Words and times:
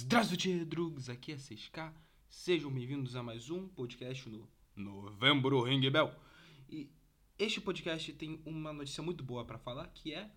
Здравствуйте, 0.00 0.64
drugs! 0.64 1.10
Aqui 1.10 1.32
é 1.32 1.36
6K. 1.36 1.92
Sejam 2.30 2.70
bem-vindos 2.70 3.14
a 3.14 3.22
mais 3.22 3.50
um 3.50 3.68
podcast 3.68 4.26
no 4.26 4.48
Novembro 4.74 5.64
Ring 5.64 5.90
Bell. 5.90 6.10
E 6.66 6.90
este 7.38 7.60
podcast 7.60 8.10
tem 8.14 8.40
uma 8.46 8.72
notícia 8.72 9.02
muito 9.02 9.22
boa 9.22 9.44
para 9.44 9.58
falar, 9.58 9.86
que 9.88 10.14
é 10.14 10.30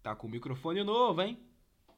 tá 0.00 0.14
com 0.14 0.28
microfone 0.28 0.84
novo, 0.84 1.20
hein? 1.20 1.40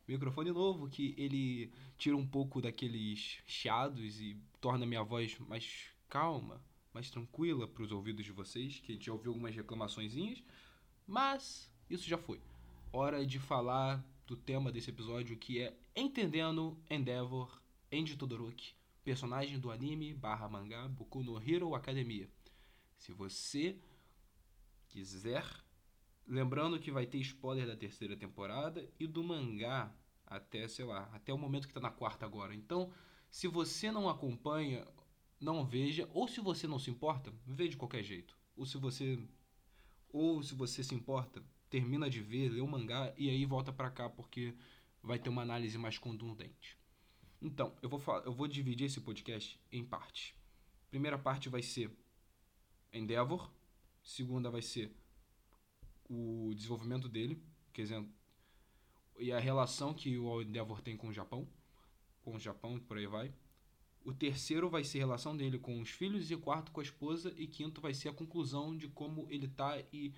Microfone 0.09 0.53
novo 0.53 0.89
que 0.89 1.15
ele 1.19 1.71
tira 1.99 2.17
um 2.17 2.27
pouco 2.27 2.63
daqueles 2.63 3.43
chiados 3.47 4.19
e 4.19 4.35
torna 4.59 4.87
minha 4.87 5.03
voz 5.03 5.39
mais 5.41 5.91
calma, 6.09 6.65
mais 6.95 7.11
tranquila 7.11 7.69
para 7.69 7.83
os 7.83 7.93
ouvidos 7.93 8.25
de 8.25 8.33
vocês, 8.33 8.81
que 8.81 8.93
a 8.93 8.95
gente 8.95 9.05
já 9.05 9.13
ouviu 9.13 9.33
algumas 9.33 9.55
reclamaçõezinhas, 9.55 10.43
mas 11.07 11.71
isso 11.91 12.09
já 12.09 12.17
foi. 12.17 12.41
Hora 12.91 13.27
de 13.27 13.39
falar 13.39 14.03
do 14.28 14.36
tema 14.36 14.74
desse 14.74 14.90
episódio 14.90 15.38
que 15.38 15.62
é 15.62 15.74
Entendendo 15.96 16.78
Endeavor 16.90 17.62
Enji 17.90 18.18
Todoroki, 18.18 18.74
personagem 19.02 19.58
do 19.58 19.72
anime 19.72 20.14
barra 20.14 20.50
mangá 20.50 20.86
Boku 20.86 21.24
no 21.24 21.42
Hero 21.42 21.74
Academia. 21.74 22.30
Se 22.98 23.14
você 23.14 23.80
quiser, 24.90 25.46
lembrando 26.28 26.78
que 26.78 26.92
vai 26.92 27.06
ter 27.06 27.20
spoiler 27.20 27.66
da 27.66 27.78
terceira 27.78 28.18
temporada 28.18 28.86
e 29.00 29.08
do 29.08 29.24
mangá 29.24 29.96
até, 30.26 30.68
sei 30.68 30.84
lá, 30.84 31.10
até 31.14 31.34
o 31.34 31.38
momento 31.38 31.66
que 31.66 31.72
está 31.72 31.80
na 31.80 31.90
quarta 31.90 32.26
agora. 32.26 32.54
Então, 32.54 32.92
se 33.32 33.48
você 33.48 33.90
não 33.90 34.10
acompanha, 34.10 34.86
não 35.40 35.66
veja, 35.66 36.10
ou 36.14 36.28
se 36.28 36.42
você 36.42 36.68
não 36.68 36.80
se 36.80 36.92
importa, 36.92 37.34
veja 37.46 37.70
de 37.70 37.78
qualquer 37.78 38.04
jeito. 38.04 38.38
Ou 38.58 38.66
se 38.66 38.78
você 38.78 39.18
ou 40.10 40.44
se 40.44 40.54
você 40.54 40.84
se 40.84 40.94
importa, 40.96 41.42
termina 41.70 42.10
de 42.10 42.22
ver, 42.22 42.50
lê 42.50 42.62
o 42.62 42.68
mangá 42.68 43.14
e 43.18 43.30
aí 43.30 43.46
volta 43.46 43.72
para 43.72 43.92
cá 43.92 44.10
porque 44.10 44.54
vai 45.02 45.20
ter 45.20 45.30
uma 45.30 45.42
análise 45.42 45.78
mais 45.78 45.98
contundente. 45.98 46.78
Então, 47.42 47.76
eu 47.82 47.90
vou, 47.90 48.00
falar, 48.00 48.26
eu 48.26 48.34
vou 48.34 48.48
dividir 48.48 48.86
esse 48.86 49.00
podcast 49.00 49.60
em 49.72 49.84
partes. 49.84 50.34
Primeira 50.90 51.18
parte 51.18 51.50
vai 51.50 51.62
ser 51.62 51.92
Endeavor, 52.92 53.52
segunda 54.04 54.50
vai 54.50 54.62
ser 54.62 54.92
o 56.10 56.52
desenvolvimento 56.56 57.08
dele, 57.10 57.44
quer 57.74 57.84
dizer, 57.84 58.06
e 59.20 59.32
a 59.32 59.40
relação 59.40 59.94
que 59.94 60.18
o 60.18 60.42
Endeavor 60.42 60.82
tem 60.82 60.96
com 60.96 61.10
o 61.10 61.14
Japão, 61.14 61.48
com 62.22 62.36
o 62.36 62.40
Japão 62.40 62.78
e 62.78 62.80
por 62.80 62.98
aí 62.98 63.08
vai. 63.08 63.34
O 64.04 64.14
terceiro 64.14 64.70
vai 64.70 64.84
ser 64.84 65.00
a 65.00 65.02
relação 65.02 65.36
dele 65.36 65.60
com 65.60 65.80
os 65.82 65.90
filhos, 65.90 66.32
e 66.32 66.36
o 66.36 66.40
quarto 66.40 66.72
com 66.72 66.80
a 66.80 66.84
esposa, 66.84 67.34
e 67.38 67.46
quinto 67.46 67.82
vai 67.82 67.94
ser 67.94 68.10
a 68.10 68.14
conclusão 68.14 68.76
de 68.76 68.88
como 68.88 69.28
ele 69.30 69.48
tá 69.48 69.78
e 69.92 70.14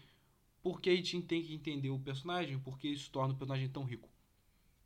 porque 0.61 0.89
a 0.89 0.95
gente 0.95 1.21
tem 1.21 1.41
que 1.41 1.53
entender 1.53 1.89
o 1.89 1.99
personagem, 1.99 2.59
porque 2.59 2.87
isso 2.87 3.09
torna 3.11 3.33
o 3.33 3.37
personagem 3.37 3.69
tão 3.69 3.83
rico. 3.83 4.09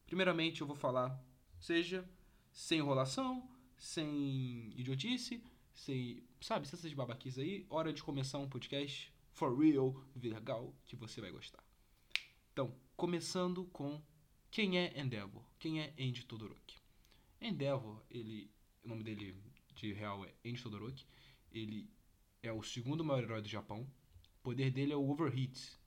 Primeiramente, 0.05 0.61
eu 0.61 0.67
vou 0.67 0.75
falar, 0.75 1.19
seja 1.59 2.07
sem 2.51 2.79
enrolação, 2.79 3.49
sem 3.77 4.71
idiotice, 4.77 5.43
sem, 5.73 6.23
sabe, 6.39 6.67
essas 6.67 6.93
babaquices 6.93 7.39
aí, 7.39 7.65
hora 7.69 7.91
de 7.91 8.03
começar 8.03 8.37
um 8.37 8.47
podcast 8.47 9.11
for 9.33 9.57
real, 9.57 9.95
legal, 10.15 10.73
que 10.85 10.95
você 10.95 11.19
vai 11.19 11.31
gostar. 11.31 11.63
Então, 12.51 12.73
começando 12.95 13.65
com 13.65 14.01
quem 14.51 14.77
é 14.77 14.99
Endeavor? 14.99 15.43
Quem 15.57 15.81
é 15.81 15.93
Andy 15.99 16.23
Todoroki? 16.25 16.77
Endeavor, 17.41 18.03
ele, 18.09 18.51
o 18.83 18.87
nome 18.87 19.03
dele 19.03 19.35
de 19.75 19.91
real 19.93 20.23
é 20.23 20.33
Andy 20.45 20.61
Todoroki, 20.61 21.05
ele 21.51 21.89
é 22.43 22.51
o 22.51 22.61
segundo 22.61 23.03
maior 23.03 23.23
herói 23.23 23.41
do 23.41 23.47
Japão, 23.47 23.87
poder 24.43 24.69
dele 24.69 24.93
é 24.93 24.95
o 24.95 25.09
Overheat. 25.09 25.79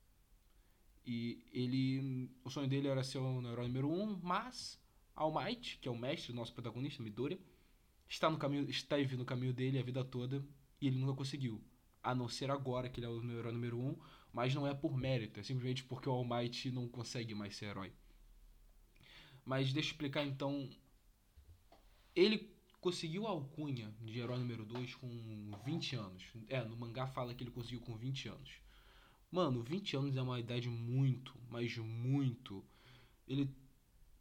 E 1.04 1.46
ele. 1.52 2.30
O 2.42 2.50
sonho 2.50 2.66
dele 2.66 2.88
era 2.88 3.04
ser 3.04 3.18
o 3.18 3.52
herói 3.52 3.68
número 3.68 3.88
1, 3.88 4.02
um, 4.02 4.20
mas 4.22 4.80
All 5.14 5.32
Might, 5.32 5.78
que 5.78 5.88
é 5.88 5.90
o 5.90 5.96
mestre, 5.96 6.32
nosso 6.32 6.52
protagonista, 6.52 7.02
Midoriya, 7.02 7.38
está 8.08 8.28
no 8.28 8.38
caminho, 8.38 8.68
está 8.68 8.96
no 8.98 9.24
caminho 9.24 9.52
dele 9.52 9.78
a 9.78 9.82
vida 9.82 10.04
toda 10.04 10.44
e 10.80 10.88
ele 10.88 10.98
nunca 10.98 11.14
conseguiu. 11.14 11.62
A 12.02 12.14
não 12.14 12.28
ser 12.28 12.50
agora 12.50 12.88
que 12.88 12.98
ele 12.98 13.06
é 13.06 13.08
o 13.08 13.38
herói 13.38 13.52
número 13.52 13.78
1, 13.78 13.88
um, 13.88 13.96
mas 14.32 14.54
não 14.54 14.66
é 14.66 14.74
por 14.74 14.96
mérito, 14.96 15.38
é 15.38 15.42
simplesmente 15.42 15.84
porque 15.84 16.08
o 16.08 16.12
All 16.12 16.24
Might 16.24 16.70
não 16.70 16.88
consegue 16.88 17.34
mais 17.34 17.56
ser 17.56 17.66
herói. 17.66 17.92
Mas 19.44 19.72
deixa 19.72 19.90
eu 19.90 19.92
explicar 19.92 20.24
então. 20.24 20.68
Ele 22.14 22.55
conseguiu 22.80 23.26
a 23.26 23.30
alcunha 23.30 23.94
de 24.00 24.18
herói 24.18 24.38
número 24.38 24.64
2 24.64 24.94
com 24.94 25.50
20 25.64 25.96
anos. 25.96 26.24
É, 26.48 26.64
no 26.64 26.76
mangá 26.76 27.06
fala 27.06 27.34
que 27.34 27.42
ele 27.42 27.50
conseguiu 27.50 27.80
com 27.80 27.96
20 27.96 28.28
anos. 28.28 28.50
Mano, 29.30 29.62
20 29.62 29.96
anos 29.96 30.16
é 30.16 30.22
uma 30.22 30.38
idade 30.38 30.68
muito, 30.68 31.34
mas 31.50 31.76
muito. 31.78 32.64
Ele, 33.26 33.50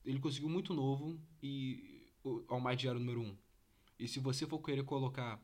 ele 0.04 0.20
conseguiu 0.20 0.50
muito 0.50 0.74
novo 0.74 1.20
e 1.42 2.12
o 2.24 2.44
All 2.48 2.62
Might 2.62 2.88
era 2.88 2.98
o 2.98 3.00
número 3.00 3.22
1. 3.22 3.38
E 4.00 4.08
se 4.08 4.20
você 4.20 4.46
for 4.46 4.60
querer 4.60 4.84
colocar. 4.84 5.42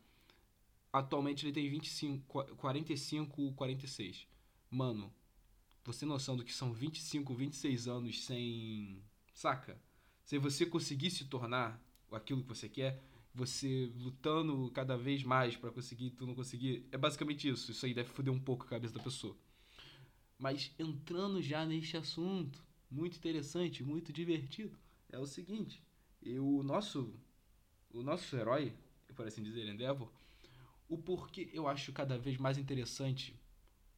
Atualmente 0.92 1.46
ele 1.46 1.54
tem 1.54 1.70
25, 1.70 2.56
45, 2.58 3.54
46. 3.54 4.28
Mano, 4.70 5.14
você 5.86 6.02
tem 6.02 6.10
noção 6.10 6.36
do 6.36 6.44
que 6.44 6.52
são 6.54 6.74
25, 6.74 7.34
26 7.34 7.88
anos 7.88 8.26
sem. 8.26 9.02
Saca? 9.34 9.82
Se 10.26 10.38
você 10.38 10.66
conseguir 10.66 11.12
se 11.12 11.26
tornar 11.26 11.82
aquilo 12.16 12.42
que 12.42 12.50
você 12.50 12.68
quer, 12.68 13.02
você 13.34 13.92
lutando 13.96 14.70
cada 14.72 14.98
vez 14.98 15.24
mais 15.24 15.56
para 15.56 15.72
conseguir, 15.72 16.12
tu 16.12 16.26
não 16.26 16.36
conseguir. 16.36 16.86
É 16.92 16.98
basicamente 16.98 17.48
isso. 17.48 17.72
Isso 17.72 17.86
aí 17.86 17.94
deve 17.94 18.10
foder 18.10 18.34
um 18.34 18.40
pouco 18.40 18.66
a 18.66 18.70
cabeça 18.70 18.94
da 18.94 19.04
pessoa. 19.04 19.36
Mas 20.38 20.72
entrando 20.78 21.42
já 21.42 21.66
neste 21.66 21.96
assunto, 21.96 22.64
muito 22.90 23.18
interessante, 23.18 23.84
muito 23.84 24.12
divertido, 24.12 24.78
é 25.10 25.18
o 25.18 25.26
seguinte: 25.26 25.82
eu, 26.22 26.46
o 26.46 26.64
nosso 26.64 27.14
o 27.94 28.02
nosso 28.02 28.36
herói, 28.36 28.74
por 29.16 29.28
assim 29.28 29.44
dizer, 29.44 29.68
Endeavor, 29.68 30.10
o 30.88 30.98
porquê 30.98 31.50
eu 31.54 31.68
acho 31.68 31.92
cada 31.92 32.18
vez 32.18 32.38
mais 32.38 32.58
interessante, 32.58 33.36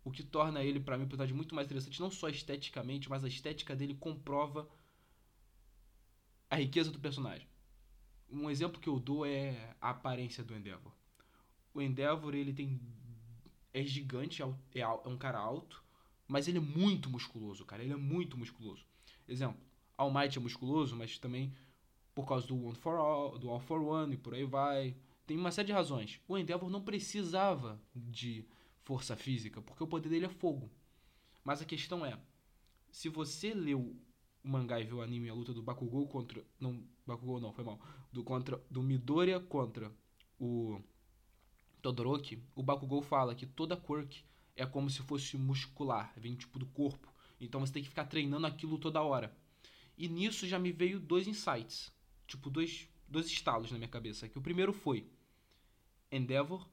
o 0.03 0.12
que 0.12 0.24
torna 0.24 0.63
ele 0.63 0.80
para 0.80 0.97
mim 0.97 1.06
um 1.06 1.07
personagem 1.07 1.35
muito 1.35 1.53
mais 1.53 1.68
interessante, 1.68 2.00
não 2.00 2.09
só 2.09 2.28
esteticamente, 2.28 3.09
mas 3.09 3.24
a 3.24 3.28
estética 3.28 3.75
dele 3.75 3.95
comprova 3.95 4.68
a 6.50 6.56
riqueza 6.56 6.91
do 6.91 7.00
personagem 7.00 7.47
um 8.30 8.50
exemplo 8.50 8.80
que 8.80 8.90
eu 8.90 9.00
dou 9.00 9.26
é 9.26 9.76
a 9.82 9.90
aparência 9.90 10.44
do 10.44 10.56
Endeavor. 10.56 10.92
O 11.74 11.82
Endeavor, 11.82 12.36
ele 12.36 12.54
tem. 12.54 12.80
É 13.74 13.84
gigante, 13.84 14.44
é, 14.44 14.80
é 14.80 14.88
um 14.88 15.18
cara 15.18 15.40
alto, 15.40 15.84
mas 16.28 16.48
ele 16.48 16.60
é 16.60 16.62
muito 16.62 17.10
musculoso, 17.10 17.66
cara. 17.66 17.84
Ele 17.84 17.94
é 17.94 17.98
muito 17.98 18.38
musculoso. 18.38 18.86
Exemplo, 19.28 19.60
All 19.98 20.14
Might 20.14 20.38
é 20.38 20.42
musculoso, 20.42 20.96
mas 20.96 21.18
também 21.18 21.54
por 22.14 22.28
causa 22.28 22.46
do 22.48 22.66
One 22.66 22.76
for 22.76 22.96
All, 22.96 23.40
do 23.40 23.50
All 23.50 23.60
for 23.60 23.82
One 23.82 24.14
e 24.14 24.18
por 24.18 24.34
aí 24.34 24.46
vai. 24.46 24.96
Tem 25.26 25.38
uma 25.38 25.52
série 25.52 25.68
de 25.68 25.74
razões. 25.74 26.20
O 26.28 26.38
Endeavor 26.38 26.70
não 26.70 26.84
precisava 26.84 27.82
de 27.96 28.46
força 28.84 29.16
física, 29.16 29.62
porque 29.62 29.84
o 29.84 29.88
poder 29.88 30.10
dele 30.10 30.26
é 30.26 30.30
fogo. 30.30 30.70
Mas 31.44 31.62
a 31.62 31.66
questão 31.66 32.06
é, 32.06 32.18
se 32.92 33.10
você 33.10 33.54
leu 33.54 33.96
o 34.44 34.50
mangá 34.50 34.80
e 34.80 34.84
viu 34.84 34.98
o 34.98 35.02
anime 35.02 35.30
a 35.30 35.34
luta 35.34 35.54
do 35.54 35.64
Bakugou 35.64 36.08
contra 36.08 36.44
não 36.59 36.84
Bakugou 37.06 37.40
não 37.40 37.54
foi 37.54 37.64
mal 37.64 37.80
do 38.12 38.24
contra 38.24 38.62
do 38.70 38.84
Midoriya 38.84 39.40
contra 39.40 39.92
o 40.40 40.81
Todoroki 41.81 42.44
o 42.56 42.62
Bakugou 42.62 43.02
fala 43.02 43.34
que 43.36 43.46
toda 43.46 43.78
quirk 43.78 44.24
é 44.56 44.66
como 44.66 44.90
se 44.90 45.02
fosse 45.02 45.38
muscular 45.38 46.14
vem 46.16 46.36
tipo 46.36 46.59
do 46.59 46.66
corpo. 46.68 47.12
Então 47.42 47.59
você 47.59 47.74
tem 47.74 47.84
que 47.84 47.90
ficar 47.90 48.06
treinando 48.06 48.46
aquilo 48.46 48.78
toda 48.78 49.02
hora. 49.02 49.36
E 49.98 50.08
nisso 50.08 50.48
já 50.48 50.60
me 50.60 50.72
veio 50.72 51.00
dois 51.00 51.28
insights 51.28 51.92
tipo 52.28 52.50
dois 52.50 52.88
dois 53.08 53.28
estalos 53.28 53.72
na 53.72 53.78
minha 53.78 53.90
cabeça 53.90 54.28
que 54.28 54.38
o 54.38 54.42
primeiro 54.42 54.74
foi 54.74 55.08
Endeavor 56.12 56.68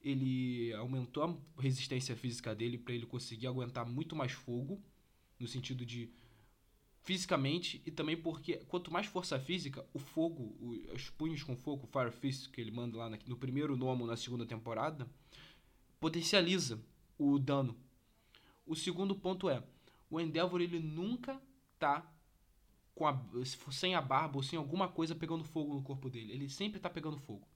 ele 0.00 0.72
aumentou 0.74 1.22
a 1.24 1.62
resistência 1.62 2.14
física 2.14 2.54
dele 2.54 2.76
para 2.76 2.94
ele 2.94 3.06
conseguir 3.06 3.46
aguentar 3.46 3.86
muito 3.86 4.14
mais 4.14 4.32
fogo 4.32 4.82
no 5.38 5.48
sentido 5.48 5.84
de 5.84 6.10
fisicamente 7.04 7.82
e 7.84 7.90
também 7.90 8.16
porque 8.16 8.56
quanto 8.66 8.90
mais 8.90 9.06
força 9.06 9.38
física, 9.38 9.86
o 9.92 9.98
fogo, 9.98 10.56
os 10.92 11.10
punhos 11.10 11.42
com 11.42 11.54
fogo, 11.54 11.84
o 11.84 11.86
Fire 11.86 12.10
Fist 12.10 12.50
que 12.50 12.60
ele 12.60 12.70
manda 12.70 12.96
lá 12.96 13.10
no 13.26 13.36
primeiro 13.36 13.76
Nomo 13.76 14.06
na 14.06 14.16
segunda 14.16 14.46
temporada, 14.46 15.06
potencializa 16.00 16.80
o 17.18 17.38
dano. 17.38 17.76
O 18.66 18.74
segundo 18.74 19.14
ponto 19.14 19.50
é, 19.50 19.62
o 20.10 20.18
Endeavor 20.18 20.62
ele 20.62 20.80
nunca 20.80 21.40
tá 21.78 22.10
com 22.94 23.06
a, 23.06 23.20
sem 23.70 23.94
a 23.94 24.00
barba 24.00 24.36
ou 24.36 24.42
sem 24.42 24.58
alguma 24.58 24.88
coisa 24.88 25.14
pegando 25.14 25.44
fogo 25.44 25.74
no 25.74 25.82
corpo 25.82 26.08
dele. 26.08 26.32
Ele 26.32 26.48
sempre 26.48 26.80
tá 26.80 26.88
pegando 26.88 27.18
fogo. 27.18 27.46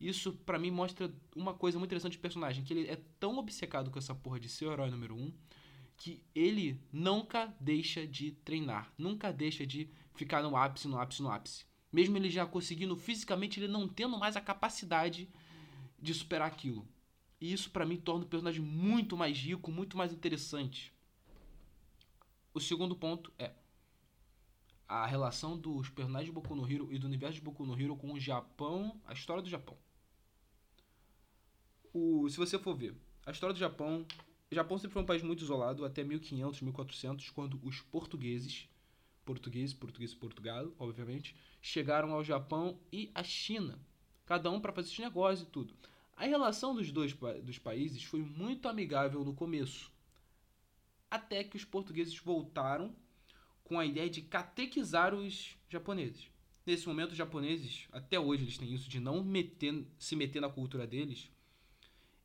Isso 0.00 0.32
para 0.32 0.58
mim 0.58 0.70
mostra 0.70 1.12
uma 1.36 1.52
coisa 1.52 1.78
muito 1.78 1.90
interessante 1.90 2.16
do 2.16 2.22
personagem, 2.22 2.64
que 2.64 2.72
ele 2.72 2.88
é 2.88 2.96
tão 3.18 3.36
obcecado 3.36 3.90
com 3.90 3.98
essa 3.98 4.14
porra 4.14 4.40
de 4.40 4.48
ser 4.48 4.64
o 4.64 4.72
herói 4.72 4.90
número 4.90 5.14
um, 5.14 5.30
que 6.00 6.24
ele 6.34 6.82
nunca 6.90 7.54
deixa 7.60 8.06
de 8.06 8.32
treinar, 8.32 8.90
nunca 8.96 9.30
deixa 9.30 9.66
de 9.66 9.90
ficar 10.14 10.42
no 10.42 10.56
ápice, 10.56 10.88
no 10.88 10.98
ápice, 10.98 11.20
no 11.20 11.30
ápice. 11.30 11.66
Mesmo 11.92 12.16
ele 12.16 12.30
já 12.30 12.46
conseguindo 12.46 12.96
fisicamente, 12.96 13.60
ele 13.60 13.68
não 13.68 13.86
tendo 13.86 14.18
mais 14.18 14.34
a 14.34 14.40
capacidade 14.40 15.28
de 16.00 16.14
superar 16.14 16.48
aquilo. 16.48 16.88
E 17.38 17.52
isso 17.52 17.70
para 17.70 17.84
mim 17.84 17.98
torna 17.98 18.24
o 18.24 18.28
personagem 18.28 18.62
muito 18.62 19.14
mais 19.14 19.36
rico, 19.36 19.70
muito 19.70 19.94
mais 19.94 20.10
interessante. 20.10 20.90
O 22.54 22.60
segundo 22.60 22.96
ponto 22.96 23.30
é 23.38 23.52
a 24.88 25.04
relação 25.04 25.54
dos 25.58 25.90
personagens 25.90 26.28
de 26.28 26.32
Boku 26.32 26.54
no 26.54 26.66
Hero 26.66 26.90
e 26.90 26.98
do 26.98 27.06
universo 27.06 27.34
de 27.34 27.42
Boku 27.42 27.66
no 27.66 27.78
Hero 27.78 27.94
com 27.94 28.14
o 28.14 28.18
Japão, 28.18 28.98
a 29.04 29.12
história 29.12 29.42
do 29.42 29.50
Japão. 29.50 29.76
O, 31.92 32.26
se 32.30 32.38
você 32.38 32.58
for 32.58 32.74
ver, 32.74 32.96
a 33.26 33.32
história 33.32 33.52
do 33.52 33.58
Japão, 33.58 34.06
o 34.50 34.54
Japão 34.54 34.78
sempre 34.78 34.94
foi 34.94 35.02
um 35.02 35.06
país 35.06 35.22
muito 35.22 35.44
isolado 35.44 35.84
até 35.84 36.02
1500, 36.02 36.60
1400, 36.62 37.30
quando 37.30 37.60
os 37.62 37.80
portugueses, 37.82 38.68
portugueses, 39.24 39.72
português 39.72 40.12
Portugal, 40.12 40.72
obviamente, 40.76 41.36
chegaram 41.62 42.12
ao 42.12 42.24
Japão 42.24 42.78
e 42.92 43.10
à 43.14 43.22
China, 43.22 43.78
cada 44.26 44.50
um 44.50 44.60
para 44.60 44.72
fazer 44.72 44.88
seus 44.88 44.98
negócios 44.98 45.46
e 45.46 45.50
tudo. 45.50 45.74
A 46.16 46.24
relação 46.24 46.74
dos 46.74 46.90
dois 46.90 47.14
dos 47.14 47.58
países 47.58 48.02
foi 48.02 48.22
muito 48.22 48.68
amigável 48.68 49.24
no 49.24 49.34
começo, 49.34 49.90
até 51.08 51.44
que 51.44 51.56
os 51.56 51.64
portugueses 51.64 52.18
voltaram 52.18 52.94
com 53.62 53.78
a 53.78 53.86
ideia 53.86 54.10
de 54.10 54.20
catequizar 54.20 55.14
os 55.14 55.56
japoneses. 55.68 56.28
Nesse 56.66 56.86
momento, 56.86 57.12
os 57.12 57.16
japoneses, 57.16 57.86
até 57.92 58.18
hoje 58.18 58.42
eles 58.42 58.58
têm 58.58 58.74
isso 58.74 58.90
de 58.90 59.00
não 59.00 59.22
meter, 59.24 59.86
se 59.96 60.14
meter 60.14 60.40
na 60.42 60.48
cultura 60.48 60.86
deles. 60.86 61.30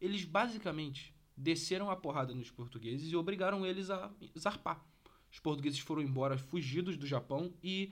Eles 0.01 0.25
basicamente 0.25 1.14
desceram 1.37 1.89
a 1.89 1.95
porrada 1.95 2.33
nos 2.33 2.49
portugueses 2.49 3.11
e 3.11 3.15
obrigaram 3.15 3.65
eles 3.65 3.89
a 3.89 4.11
zarpar. 4.37 4.83
Os 5.31 5.39
portugueses 5.39 5.79
foram 5.79 6.01
embora 6.01 6.37
fugidos 6.37 6.95
do 6.97 7.05
Japão 7.05 7.53
e 7.61 7.91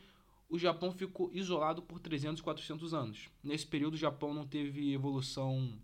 o 0.49 0.57
Japão 0.57 0.91
ficou 0.91 1.31
isolado 1.33 1.81
por 1.81 1.99
300, 1.99 2.41
400 2.41 2.93
anos. 2.93 3.29
Nesse 3.43 3.65
período, 3.65 3.95
o 3.95 3.97
Japão 3.97 4.33
não 4.33 4.45
teve 4.45 4.93
evolução. 4.93 5.77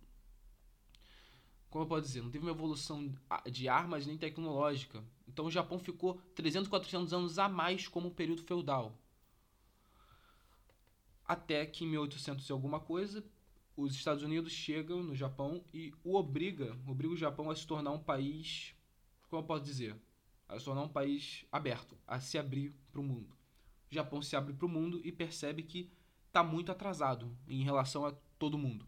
Como 1.69 1.83
eu 1.83 1.87
posso 1.87 2.03
dizer? 2.03 2.21
Não 2.21 2.31
teve 2.31 2.45
uma 2.45 2.51
evolução 2.51 3.13
de 3.51 3.67
armas 3.67 4.05
nem 4.05 4.17
tecnológica. 4.17 5.03
Então 5.27 5.45
o 5.45 5.51
Japão 5.51 5.79
ficou 5.79 6.21
300, 6.35 6.69
400 6.69 7.13
anos 7.13 7.39
a 7.39 7.49
mais 7.49 7.87
como 7.87 8.07
um 8.07 8.13
período 8.13 8.43
feudal. 8.43 8.97
Até 11.25 11.65
que 11.65 11.83
em 11.83 11.87
1800 11.87 12.47
e 12.47 12.51
alguma 12.51 12.79
coisa, 12.79 13.23
os 13.81 13.95
Estados 13.95 14.23
Unidos 14.23 14.51
chegam 14.51 15.03
no 15.03 15.15
Japão 15.15 15.63
e 15.73 15.93
o 16.03 16.15
obriga, 16.15 16.77
obriga 16.85 17.13
o 17.13 17.17
Japão 17.17 17.49
a 17.49 17.55
se 17.55 17.65
tornar 17.65 17.91
um 17.91 17.99
país, 17.99 18.75
como 19.29 19.41
eu 19.41 19.47
posso 19.47 19.63
dizer, 19.63 19.95
a 20.47 20.57
se 20.57 20.65
tornar 20.65 20.81
um 20.81 20.89
país 20.89 21.45
aberto, 21.51 21.97
a 22.07 22.19
se 22.19 22.37
abrir 22.37 22.73
para 22.91 23.01
o 23.01 23.03
mundo. 23.03 23.35
O 23.91 23.95
Japão 23.95 24.21
se 24.21 24.35
abre 24.35 24.53
para 24.53 24.65
o 24.65 24.69
mundo 24.69 25.01
e 25.03 25.11
percebe 25.11 25.63
que 25.63 25.91
está 26.27 26.43
muito 26.43 26.71
atrasado 26.71 27.35
em 27.47 27.63
relação 27.63 28.05
a 28.05 28.11
todo 28.37 28.57
mundo. 28.57 28.85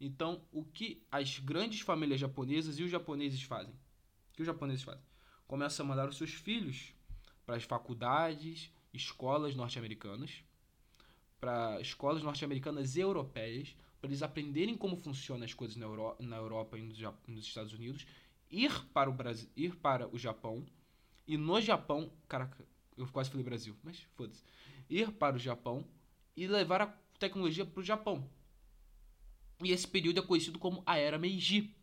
Então, 0.00 0.42
o 0.52 0.64
que 0.64 1.02
as 1.10 1.38
grandes 1.38 1.80
famílias 1.80 2.20
japonesas 2.20 2.78
e 2.78 2.82
os 2.82 2.90
japoneses 2.90 3.42
fazem? 3.42 3.74
O 3.74 4.34
que 4.34 4.42
os 4.42 4.46
japoneses 4.46 4.82
fazem? 4.82 5.02
começa 5.48 5.82
a 5.82 5.86
mandar 5.86 6.06
os 6.06 6.18
seus 6.18 6.34
filhos 6.34 6.92
para 7.46 7.56
as 7.56 7.64
faculdades, 7.64 8.70
escolas 8.92 9.56
norte-americanas, 9.56 10.44
para 11.40 11.80
escolas 11.80 12.22
norte-americanas 12.22 12.94
e 12.94 13.00
europeias, 13.00 13.74
para 14.00 14.08
eles 14.08 14.22
aprenderem 14.22 14.76
como 14.76 14.96
funcionam 14.96 15.44
as 15.44 15.54
coisas 15.54 15.76
na, 15.76 15.86
Euro 15.86 16.16
na 16.20 16.36
Europa 16.36 16.78
e 16.78 16.82
nos 16.82 17.44
Estados 17.46 17.72
Unidos, 17.72 18.06
ir 18.50 18.84
para 18.86 19.10
o 19.10 19.12
Brasil, 19.12 19.48
ir 19.56 19.76
para 19.76 20.08
o 20.08 20.18
Japão 20.18 20.64
e 21.26 21.36
no 21.36 21.60
Japão, 21.60 22.10
caraca, 22.26 22.64
eu 22.96 23.06
quase 23.08 23.28
falei 23.28 23.44
Brasil, 23.44 23.76
mas 23.82 24.00
foda-se, 24.14 24.42
ir 24.88 25.12
para 25.12 25.36
o 25.36 25.38
Japão 25.38 25.86
e 26.36 26.46
levar 26.46 26.80
a 26.80 26.86
tecnologia 27.18 27.66
para 27.66 27.80
o 27.80 27.84
Japão. 27.84 28.28
E 29.62 29.72
esse 29.72 29.86
período 29.86 30.20
é 30.20 30.22
conhecido 30.22 30.58
como 30.58 30.82
a 30.86 30.96
Era 30.96 31.18
Meiji. 31.18 31.74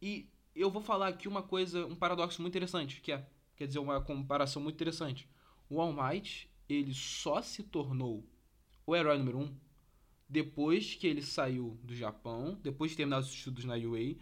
E 0.00 0.28
eu 0.54 0.70
vou 0.70 0.82
falar 0.82 1.08
aqui 1.08 1.28
uma 1.28 1.42
coisa, 1.42 1.86
um 1.86 1.94
paradoxo 1.94 2.40
muito 2.40 2.52
interessante, 2.52 3.00
que 3.00 3.12
é, 3.12 3.24
quer 3.54 3.66
dizer, 3.66 3.78
uma 3.78 4.00
comparação 4.00 4.62
muito 4.62 4.74
interessante. 4.74 5.28
O 5.68 5.80
All 5.80 5.92
Might, 5.92 6.50
ele 6.68 6.94
só 6.94 7.42
se 7.42 7.62
tornou 7.62 8.24
o 8.86 8.96
herói 8.96 9.18
número 9.18 9.38
um 9.38 9.54
depois 10.28 10.94
que 10.94 11.06
ele 11.06 11.22
saiu 11.22 11.78
do 11.82 11.94
Japão, 11.94 12.58
depois 12.62 12.90
de 12.90 12.96
terminar 12.96 13.18
os 13.18 13.28
estudos 13.28 13.64
na 13.64 13.74
UA, 13.74 14.16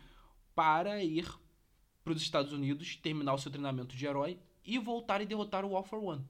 para 0.55 1.03
ir 1.03 1.27
para 2.03 2.13
os 2.13 2.23
Estados 2.23 2.53
Unidos, 2.53 2.97
terminar 2.97 3.35
o 3.35 3.39
seu 3.39 3.51
treinamento 3.51 3.97
de 3.97 4.07
herói 4.07 4.39
e 4.65 4.79
voltar 4.79 5.21
e 5.21 5.27
derrotar 5.27 5.65
o 5.65 5.77
All 5.77 5.85
for 5.85 6.03
One. 6.03 6.25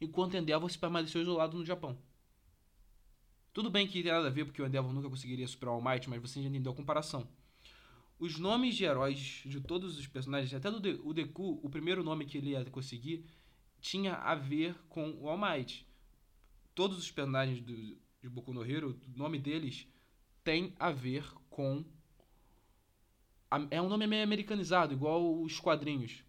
Enquanto 0.00 0.36
Endeavor 0.36 0.70
se 0.70 0.78
permaneceu 0.78 1.20
isolado 1.20 1.56
no 1.56 1.64
Japão. 1.64 1.98
Tudo 3.52 3.70
bem 3.70 3.86
que 3.86 4.02
tem 4.02 4.12
nada 4.12 4.28
a 4.28 4.30
ver, 4.30 4.44
porque 4.44 4.60
o 4.60 4.66
Endeavor 4.66 4.92
nunca 4.92 5.08
conseguiria 5.08 5.46
superar 5.46 5.74
o 5.74 5.76
All 5.78 5.84
Might, 5.84 6.08
mas 6.08 6.20
você 6.20 6.42
já 6.42 6.48
entendeu 6.48 6.72
a 6.72 6.76
comparação 6.76 7.26
os 8.18 8.38
nomes 8.38 8.74
de 8.74 8.84
heróis 8.84 9.42
de 9.44 9.60
todos 9.60 9.98
os 9.98 10.06
personagens, 10.06 10.52
até 10.54 10.70
do 10.70 10.80
De 10.80 11.00
o 11.04 11.12
Deku, 11.12 11.60
o 11.62 11.68
primeiro 11.68 12.02
nome 12.02 12.24
que 12.24 12.38
ele 12.38 12.50
ia 12.50 12.64
conseguir, 12.66 13.24
tinha 13.80 14.14
a 14.14 14.34
ver 14.34 14.74
com 14.88 15.10
o 15.20 15.28
All 15.28 15.38
Might. 15.38 15.86
Todos 16.74 16.98
os 16.98 17.10
personagens 17.10 17.60
do, 17.60 17.98
de 18.20 18.28
Boku 18.28 18.52
no 18.52 18.64
Hero, 18.64 18.98
o 19.14 19.18
nome 19.18 19.38
deles 19.38 19.86
tem 20.42 20.74
a 20.78 20.90
ver 20.90 21.24
com. 21.50 21.84
é 23.70 23.80
um 23.80 23.88
nome 23.88 24.06
meio 24.06 24.22
americanizado, 24.22 24.92
igual 24.92 25.40
os 25.40 25.58
quadrinhos. 25.58 26.24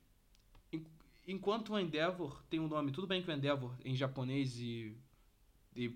Enquanto 1.27 1.73
o 1.73 1.79
Endeavor 1.79 2.41
tem 2.49 2.59
um 2.59 2.67
nome, 2.67 2.91
tudo 2.91 3.05
bem 3.05 3.21
que 3.21 3.29
o 3.29 3.33
Endeavor 3.33 3.75
em 3.83 3.95
japonês 3.95 4.57
e, 4.59 4.97
e, 5.75 5.93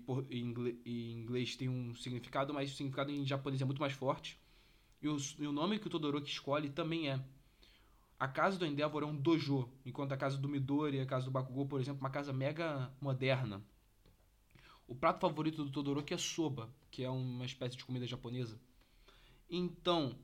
e 0.84 1.12
inglês 1.12 1.56
tem 1.56 1.68
um 1.68 1.94
significado, 1.94 2.52
mas 2.52 2.70
o 2.70 2.76
significado 2.76 3.10
em 3.10 3.24
japonês 3.24 3.62
é 3.62 3.64
muito 3.64 3.80
mais 3.80 3.94
forte. 3.94 4.38
E 5.00 5.08
o, 5.08 5.16
e 5.38 5.46
o 5.46 5.52
nome 5.52 5.78
que 5.78 5.86
o 5.86 5.90
Todoroki 5.90 6.30
escolhe 6.30 6.68
também 6.68 7.10
é. 7.10 7.20
A 8.20 8.28
casa 8.28 8.56
do 8.56 8.66
Endeavor 8.66 9.02
é 9.02 9.06
um 9.06 9.16
dojo, 9.16 9.68
enquanto 9.84 10.12
a 10.12 10.16
casa 10.16 10.38
do 10.38 10.48
Midori 10.48 11.00
a 11.00 11.06
casa 11.06 11.24
do 11.24 11.30
Bakugou, 11.32 11.66
por 11.66 11.80
exemplo, 11.80 11.98
é 11.98 12.04
uma 12.04 12.10
casa 12.10 12.32
mega 12.32 12.92
moderna. 13.00 13.60
O 14.86 14.94
prato 14.94 15.20
favorito 15.20 15.64
do 15.64 15.70
Todoroki 15.70 16.14
é 16.14 16.18
soba, 16.18 16.68
que 16.90 17.02
é 17.02 17.10
uma 17.10 17.44
espécie 17.44 17.76
de 17.76 17.84
comida 17.84 18.06
japonesa. 18.06 18.60
Então, 19.48 20.14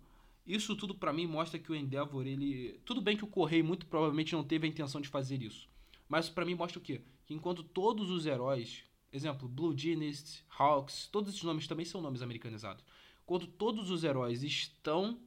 isso 0.47 0.77
tudo 0.77 0.95
para 0.95 1.13
mim 1.13 1.27
mostra 1.27 1.59
que 1.59 1.73
o 1.73 1.75
Endeavor, 1.75 2.27
ele... 2.27 2.81
Tudo 2.85 3.01
bem 3.01 3.17
que 3.17 3.25
o 3.25 3.29
Correio 3.29 3.65
muito 3.65 3.87
provavelmente 3.87 4.35
não 4.35 4.45
teve 4.45 4.67
a 4.67 4.71
intenção 4.71 5.01
de 5.01 5.09
fazer 5.09 5.43
isso. 5.43 5.69
Mas 6.09 6.29
para 6.29 6.45
mim 6.45 6.55
mostra 6.55 6.79
o 6.79 6.83
quê? 6.83 7.01
Que 7.27 7.35
enquanto 7.35 7.63
todos 7.63 8.11
os 8.11 8.27
heróis, 8.27 8.85
exemplo, 9.13 9.49
Blue 9.49 9.77
Genius, 9.77 10.43
Hawks, 10.59 11.09
todos 11.11 11.31
esses 11.31 11.43
nomes 11.43 11.67
também 11.67 11.85
são 11.85 12.01
nomes 12.01 12.23
americanizados 12.23 12.85
quando 13.29 13.47
todos 13.47 13.91
os 13.91 14.05
heróis 14.05 14.43
estão 14.43 15.21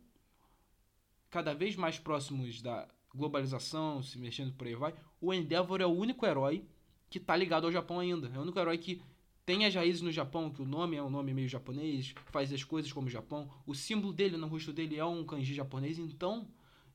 cada 1.29 1.53
vez 1.53 1.75
mais 1.75 1.99
próximos 1.99 2.59
da 2.59 2.89
globalização, 3.13 4.01
se 4.01 4.17
mexendo 4.17 4.53
por 4.53 4.65
aí 4.65 4.73
vai, 4.73 4.95
o 5.21 5.31
Endeavor 5.31 5.81
é 5.81 5.85
o 5.85 5.91
único 5.91 6.25
herói 6.25 6.65
que 7.11 7.19
está 7.19 7.35
ligado 7.35 7.65
ao 7.65 7.71
Japão 7.71 7.99
ainda. 7.99 8.27
É 8.33 8.39
o 8.39 8.41
único 8.41 8.57
herói 8.57 8.79
que 8.79 8.99
tem 9.45 9.65
as 9.65 9.73
raízes 9.73 10.01
no 10.01 10.11
Japão, 10.11 10.51
que 10.51 10.61
o 10.61 10.65
nome 10.65 10.95
é 10.95 11.03
um 11.03 11.09
nome 11.09 11.33
meio 11.33 11.47
japonês, 11.47 12.13
faz 12.27 12.53
as 12.53 12.63
coisas 12.63 12.91
como 12.93 13.07
o 13.07 13.09
Japão. 13.09 13.51
O 13.65 13.73
símbolo 13.73 14.13
dele 14.13 14.37
no 14.37 14.47
rosto 14.47 14.71
dele 14.71 14.97
é 14.97 15.05
um 15.05 15.25
kanji 15.25 15.53
japonês, 15.53 15.97
então 15.97 16.47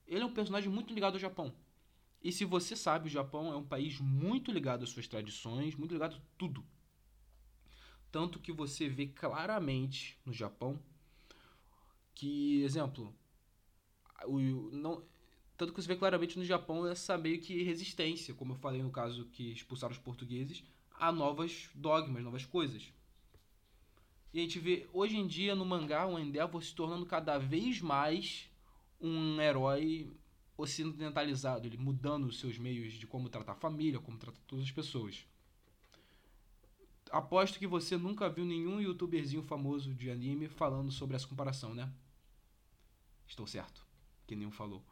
ele 0.07 0.23
é 0.23 0.27
um 0.27 0.33
personagem 0.33 0.71
muito 0.71 0.95
ligado 0.95 1.15
ao 1.15 1.21
Japão. 1.21 1.53
E 2.23 2.33
se 2.33 2.45
você 2.45 2.75
sabe, 2.75 3.07
o 3.07 3.11
Japão 3.11 3.53
é 3.53 3.57
um 3.57 3.65
país 3.65 4.01
muito 4.01 4.51
ligado 4.51 4.85
às 4.85 4.91
suas 4.91 5.07
tradições, 5.07 5.75
muito 5.75 5.93
ligado 5.93 6.17
a 6.17 6.21
tudo. 6.39 6.65
Tanto 8.11 8.39
que 8.39 8.53
você 8.53 8.89
vê 8.89 9.07
claramente 9.07 10.19
no 10.25 10.33
Japão 10.33 10.81
que, 12.15 12.63
exemplo, 12.63 13.15
o, 14.25 14.39
não, 14.73 15.05
tanto 15.57 15.73
que 15.73 15.83
você 15.83 15.89
vê 15.89 15.97
claramente 15.97 16.39
no 16.39 16.45
Japão 16.45 16.87
essa 16.87 17.19
meio 17.19 17.41
que 17.41 17.63
resistência, 17.63 18.35
como 18.35 18.53
eu 18.53 18.57
falei 18.57 18.83
no 18.83 18.91
caso 18.91 19.27
que 19.27 19.53
expulsaram 19.53 19.93
os 19.93 19.99
portugueses, 19.99 20.65
a 20.99 21.13
novas 21.13 21.69
dogmas, 21.75 22.23
novas 22.23 22.45
coisas. 22.45 22.93
E 24.33 24.39
a 24.39 24.43
gente 24.43 24.59
vê 24.59 24.87
hoje 24.93 25.17
em 25.17 25.27
dia 25.27 25.55
no 25.55 25.65
mangá 25.65 26.07
o 26.07 26.19
Endeavor 26.19 26.63
se 26.63 26.75
tornando 26.75 27.07
cada 27.07 27.39
vez 27.39 27.81
mais 27.81 28.51
um 29.01 29.41
herói 29.41 30.13
ocidentalizado, 30.57 31.67
ele 31.67 31.77
mudando 31.77 32.25
os 32.25 32.39
seus 32.39 32.59
meios 32.59 32.95
de 32.95 33.07
como 33.07 33.29
tratar 33.29 33.53
a 33.53 33.57
família, 33.57 34.01
como 34.01 34.19
tratar 34.19 34.41
todas 34.47 34.65
as 34.65 34.71
pessoas. 34.71 35.27
Aposto 37.11 37.59
que 37.59 37.67
você 37.67 37.97
nunca 37.97 38.29
viu 38.29 38.45
nenhum 38.45 38.81
youtuberzinho 38.81 39.43
famoso 39.43 39.95
de 39.95 40.11
anime 40.11 40.49
falando 40.49 40.91
sobre 40.91 41.15
essa 41.15 41.27
comparação, 41.27 41.75
né? 41.75 41.93
Estou 43.27 43.47
certo, 43.47 43.87
que 44.27 44.35
nenhum 44.35 44.51
falou. 44.51 44.83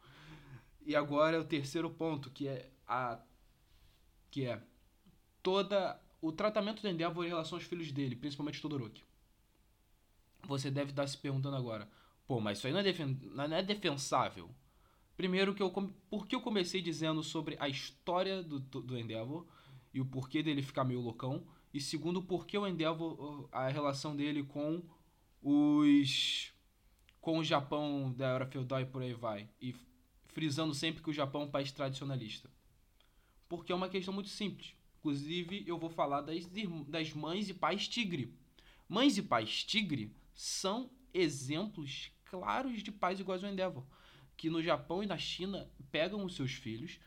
E 0.85 0.95
agora 0.95 1.37
é 1.37 1.39
o 1.39 1.45
terceiro 1.45 1.89
ponto, 1.89 2.29
que 2.29 2.47
é 2.47 2.69
a 2.87 3.19
que 4.29 4.45
é 4.45 4.61
toda 5.45 6.01
o 6.19 6.31
tratamento 6.31 6.81
do 6.81 6.89
Endeavor 6.89 7.23
em 7.23 7.29
relação 7.29 7.59
aos 7.59 7.67
filhos 7.67 7.91
dele, 7.91 8.15
principalmente 8.15 8.59
Todoroki. 8.59 9.03
Você 10.47 10.71
deve 10.71 10.89
estar 10.89 11.05
se 11.05 11.15
perguntando 11.15 11.55
agora, 11.55 11.87
pô, 12.25 12.41
mas 12.41 12.57
isso 12.57 12.65
aí 12.65 12.73
não 12.73 12.79
é, 12.79 12.83
defen 12.83 13.15
não 13.31 13.43
é 13.43 13.61
defensável. 13.61 14.49
Primeiro 15.15 15.53
que 15.53 15.61
eu 15.61 15.69
por 16.09 16.25
que 16.25 16.35
eu 16.35 16.41
comecei 16.41 16.81
dizendo 16.81 17.21
sobre 17.21 17.55
a 17.59 17.69
história 17.69 18.41
do, 18.41 18.59
do 18.59 18.97
Endeavor 18.97 19.45
e 19.93 20.01
o 20.01 20.05
porquê 20.05 20.41
dele 20.41 20.63
ficar 20.63 20.83
meio 20.83 20.99
loucão 20.99 21.45
e 21.71 21.79
segundo 21.79 22.23
por 22.23 22.47
que 22.47 22.57
o 22.57 22.65
Endeavor 22.65 23.47
a 23.51 23.67
relação 23.67 24.15
dele 24.15 24.43
com 24.43 24.81
os 25.43 26.51
com 27.21 27.37
o 27.37 27.43
Japão 27.43 28.11
da 28.11 28.29
era 28.29 28.47
feudal 28.47 28.81
e 28.81 28.85
por 28.85 29.03
aí 29.03 29.13
vai, 29.13 29.47
e 29.61 29.75
frisando 30.29 30.73
sempre 30.73 31.03
que 31.03 31.09
o 31.09 31.13
Japão 31.13 31.43
é 31.43 31.45
um 31.45 31.51
país 31.51 31.71
tradicionalista. 31.71 32.49
Porque 33.47 33.71
é 33.71 33.75
uma 33.75 33.89
questão 33.89 34.13
muito 34.13 34.29
simples. 34.29 34.74
Inclusive, 35.05 35.63
eu 35.67 35.77
vou 35.77 35.91
falar 35.91 36.21
das, 36.21 36.49
das 36.87 37.13
mães 37.13 37.47
e 37.47 37.53
pais 37.53 37.87
tigre. 37.87 38.33
Mães 38.89 39.15
e 39.19 39.21
pais 39.21 39.63
tigre 39.63 40.11
são 40.33 40.89
exemplos 41.13 42.11
claros 42.25 42.81
de 42.81 42.91
pais 42.91 43.19
iguais 43.19 43.43
ao 43.43 43.51
Endeavor, 43.51 43.85
que 44.35 44.49
no 44.49 44.63
Japão 44.63 45.03
e 45.03 45.05
na 45.05 45.15
China 45.15 45.69
pegam 45.91 46.25
os 46.25 46.35
seus 46.35 46.53
filhos, 46.53 46.99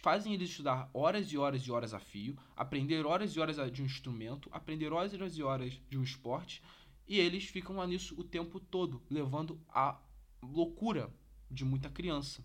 fazem 0.00 0.32
eles 0.32 0.50
estudar 0.50 0.88
horas 0.94 1.32
e 1.32 1.36
horas 1.36 1.62
e 1.62 1.72
horas 1.72 1.92
a 1.92 1.98
fio, 1.98 2.38
aprender 2.56 3.04
horas 3.04 3.34
e 3.34 3.40
horas 3.40 3.72
de 3.72 3.82
um 3.82 3.86
instrumento, 3.86 4.48
aprender 4.52 4.92
horas 4.92 5.36
e 5.36 5.42
horas 5.42 5.80
de 5.90 5.98
um 5.98 6.04
esporte, 6.04 6.62
e 7.08 7.18
eles 7.18 7.46
ficam 7.46 7.74
lá 7.74 7.84
nisso 7.84 8.14
o 8.16 8.22
tempo 8.22 8.60
todo, 8.60 9.02
levando 9.10 9.60
a 9.68 10.00
loucura 10.40 11.12
de 11.50 11.64
muita 11.64 11.90
criança. 11.90 12.44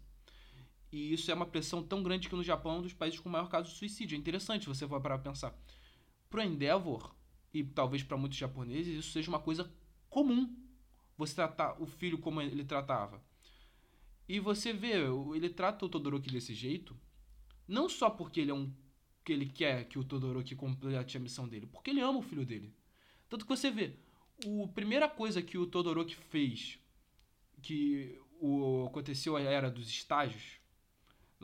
E 0.95 1.11
isso 1.11 1.29
é 1.29 1.33
uma 1.33 1.45
pressão 1.45 1.83
tão 1.83 2.01
grande 2.01 2.29
que 2.29 2.35
no 2.35 2.41
Japão 2.41 2.75
é 2.75 2.77
um 2.77 2.81
dos 2.81 2.93
países 2.93 3.19
com 3.19 3.27
maior 3.27 3.49
caso 3.49 3.69
de 3.69 3.75
suicídio. 3.75 4.15
É 4.15 4.17
interessante 4.17 4.65
você 4.65 4.87
for 4.87 5.01
parar 5.01 5.17
para 5.17 5.29
pensar. 5.29 5.53
Pro 6.29 6.41
Endeavor, 6.41 7.13
e 7.53 7.65
talvez 7.65 8.01
para 8.01 8.15
muitos 8.15 8.37
japoneses, 8.37 8.99
isso 8.99 9.11
seja 9.11 9.27
uma 9.27 9.41
coisa 9.41 9.69
comum. 10.09 10.55
Você 11.17 11.35
tratar 11.35 11.81
o 11.81 11.85
filho 11.85 12.17
como 12.17 12.41
ele 12.41 12.63
tratava. 12.63 13.21
E 14.25 14.39
você 14.39 14.71
vê, 14.71 14.93
ele 15.35 15.49
trata 15.49 15.85
o 15.85 15.89
Todoroki 15.89 16.31
desse 16.31 16.53
jeito, 16.53 16.97
não 17.67 17.89
só 17.89 18.09
porque 18.09 18.39
ele 18.39 18.51
é 18.51 18.53
um 18.53 18.73
que 19.25 19.33
ele 19.33 19.49
quer 19.49 19.83
que 19.89 19.99
o 19.99 20.03
Todoroki 20.03 20.55
complete 20.55 21.17
a 21.17 21.19
missão 21.19 21.45
dele, 21.45 21.65
porque 21.65 21.89
ele 21.89 21.99
ama 21.99 22.19
o 22.19 22.23
filho 22.23 22.45
dele. 22.45 22.73
Tanto 23.27 23.45
que 23.45 23.53
você 23.53 23.69
vê, 23.69 23.97
a 24.63 24.67
primeira 24.69 25.09
coisa 25.09 25.41
que 25.41 25.57
o 25.57 25.67
Todoroki 25.67 26.15
fez, 26.15 26.79
que 27.61 28.17
o, 28.39 28.85
aconteceu 28.87 29.35
a 29.35 29.41
era 29.41 29.69
dos 29.69 29.89
estágios, 29.89 30.63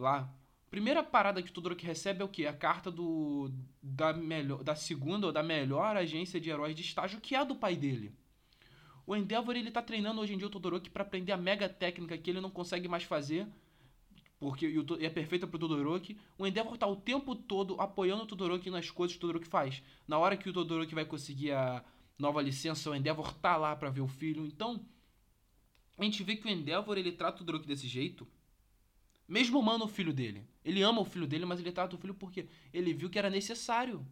lá, 0.01 0.33
primeira 0.69 1.03
parada 1.03 1.41
que 1.41 1.49
o 1.49 1.53
Todoroki 1.53 1.85
recebe 1.85 2.21
é 2.21 2.25
o 2.25 2.29
quê? 2.29 2.45
A 2.45 2.53
carta 2.53 2.91
do, 2.91 3.51
da, 3.81 4.11
melhor, 4.13 4.63
da 4.63 4.75
segunda 4.75 5.27
ou 5.27 5.33
da 5.33 5.41
melhor 5.41 5.95
agência 5.95 6.39
de 6.41 6.49
heróis 6.49 6.75
de 6.75 6.81
estágio, 6.81 7.21
que 7.21 7.35
é 7.35 7.39
a 7.39 7.43
do 7.43 7.55
pai 7.55 7.75
dele. 7.75 8.13
O 9.05 9.15
Endeavor 9.15 9.55
ele 9.55 9.71
tá 9.71 9.81
treinando 9.81 10.21
hoje 10.21 10.33
em 10.33 10.37
dia 10.37 10.47
o 10.47 10.49
Todoroki 10.49 10.89
para 10.89 11.03
aprender 11.03 11.31
a 11.31 11.37
mega 11.37 11.69
técnica 11.69 12.17
que 12.17 12.29
ele 12.29 12.41
não 12.41 12.49
consegue 12.49 12.87
mais 12.87 13.03
fazer 13.03 13.47
porque 14.41 14.73
é 14.99 15.09
perfeita 15.09 15.45
pro 15.45 15.59
Todoroki. 15.59 16.17
O 16.35 16.47
Endeavor 16.47 16.75
tá 16.75 16.87
o 16.87 16.95
tempo 16.95 17.35
todo 17.35 17.79
apoiando 17.79 18.23
o 18.23 18.25
Todoroki 18.25 18.71
nas 18.71 18.89
coisas 18.89 19.15
que 19.15 19.19
o 19.19 19.21
Todoroki 19.21 19.47
faz. 19.47 19.83
Na 20.07 20.17
hora 20.17 20.35
que 20.35 20.49
o 20.49 20.53
Todoroki 20.53 20.95
vai 20.95 21.05
conseguir 21.05 21.51
a 21.51 21.85
nova 22.17 22.41
licença, 22.41 22.89
o 22.89 22.95
Endeavor 22.95 23.35
tá 23.35 23.55
lá 23.55 23.75
para 23.75 23.91
ver 23.91 24.01
o 24.01 24.07
filho. 24.07 24.43
Então, 24.43 24.83
a 25.95 26.03
gente 26.03 26.23
vê 26.23 26.35
que 26.35 26.47
o 26.47 26.49
Endeavor 26.49 26.97
ele 26.97 27.11
trata 27.11 27.35
o 27.35 27.39
Todoroki 27.45 27.67
desse 27.67 27.87
jeito, 27.87 28.27
mesmo 29.31 29.59
amando 29.59 29.85
o 29.85 29.87
filho 29.87 30.11
dele. 30.11 30.45
Ele 30.63 30.81
ama 30.81 30.99
o 30.99 31.05
filho 31.05 31.25
dele, 31.25 31.45
mas 31.45 31.57
ele 31.61 31.71
trata 31.71 31.95
o 31.95 31.97
filho 31.97 32.13
porque 32.13 32.49
ele 32.73 32.93
viu 32.93 33.09
que 33.09 33.17
era 33.17 33.29
necessário. 33.29 34.05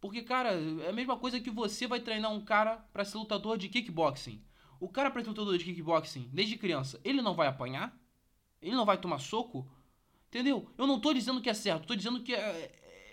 Porque, 0.00 0.22
cara, 0.22 0.52
é 0.84 0.88
a 0.88 0.92
mesma 0.92 1.18
coisa 1.18 1.38
que 1.38 1.50
você 1.50 1.86
vai 1.86 2.00
treinar 2.00 2.32
um 2.32 2.40
cara 2.40 2.78
para 2.90 3.04
ser 3.04 3.18
lutador 3.18 3.58
de 3.58 3.68
kickboxing. 3.68 4.42
O 4.80 4.88
cara 4.88 5.10
para 5.10 5.22
ser 5.22 5.28
lutador 5.28 5.58
de 5.58 5.64
kickboxing 5.64 6.30
desde 6.32 6.56
criança, 6.56 6.98
ele 7.04 7.20
não 7.20 7.34
vai 7.34 7.46
apanhar? 7.46 7.94
Ele 8.62 8.74
não 8.74 8.86
vai 8.86 8.96
tomar 8.96 9.18
soco? 9.18 9.70
Entendeu? 10.28 10.70
Eu 10.78 10.86
não 10.86 10.98
tô 10.98 11.12
dizendo 11.12 11.42
que 11.42 11.50
é 11.50 11.54
certo, 11.54 11.86
tô 11.86 11.94
dizendo 11.94 12.22
que 12.22 12.34
é, 12.34 12.38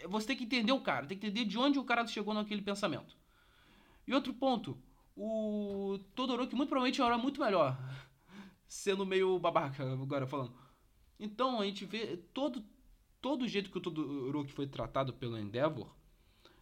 é, 0.03 0.07
você 0.07 0.27
tem 0.27 0.37
que 0.37 0.45
entender 0.45 0.71
o 0.71 0.79
cara, 0.79 1.05
tem 1.05 1.17
que 1.17 1.27
entender 1.27 1.43
de 1.43 1.57
onde 1.57 1.77
o 1.77 1.83
cara 1.83 2.07
chegou 2.07 2.33
naquele 2.33 2.61
pensamento. 2.61 3.17
E 4.07 4.13
outro 4.13 4.33
ponto, 4.33 4.77
o 5.17 5.99
Todoroki 6.15 6.55
muito 6.55 6.69
provavelmente 6.69 7.01
era 7.01 7.17
muito 7.17 7.41
melhor, 7.41 7.77
sendo 8.69 9.05
meio 9.05 9.37
babaca 9.37 9.83
agora 9.91 10.25
falando. 10.25 10.64
Então 11.19 11.61
a 11.61 11.65
gente 11.65 11.85
vê 11.85 12.17
todo 12.33 12.63
todo 13.21 13.43
o 13.43 13.47
jeito 13.47 13.71
que 13.71 13.77
o 13.77 13.81
Todoroki 13.81 14.51
foi 14.51 14.67
tratado 14.67 15.11
pelo 15.11 15.37
Endeavor, 15.37 15.89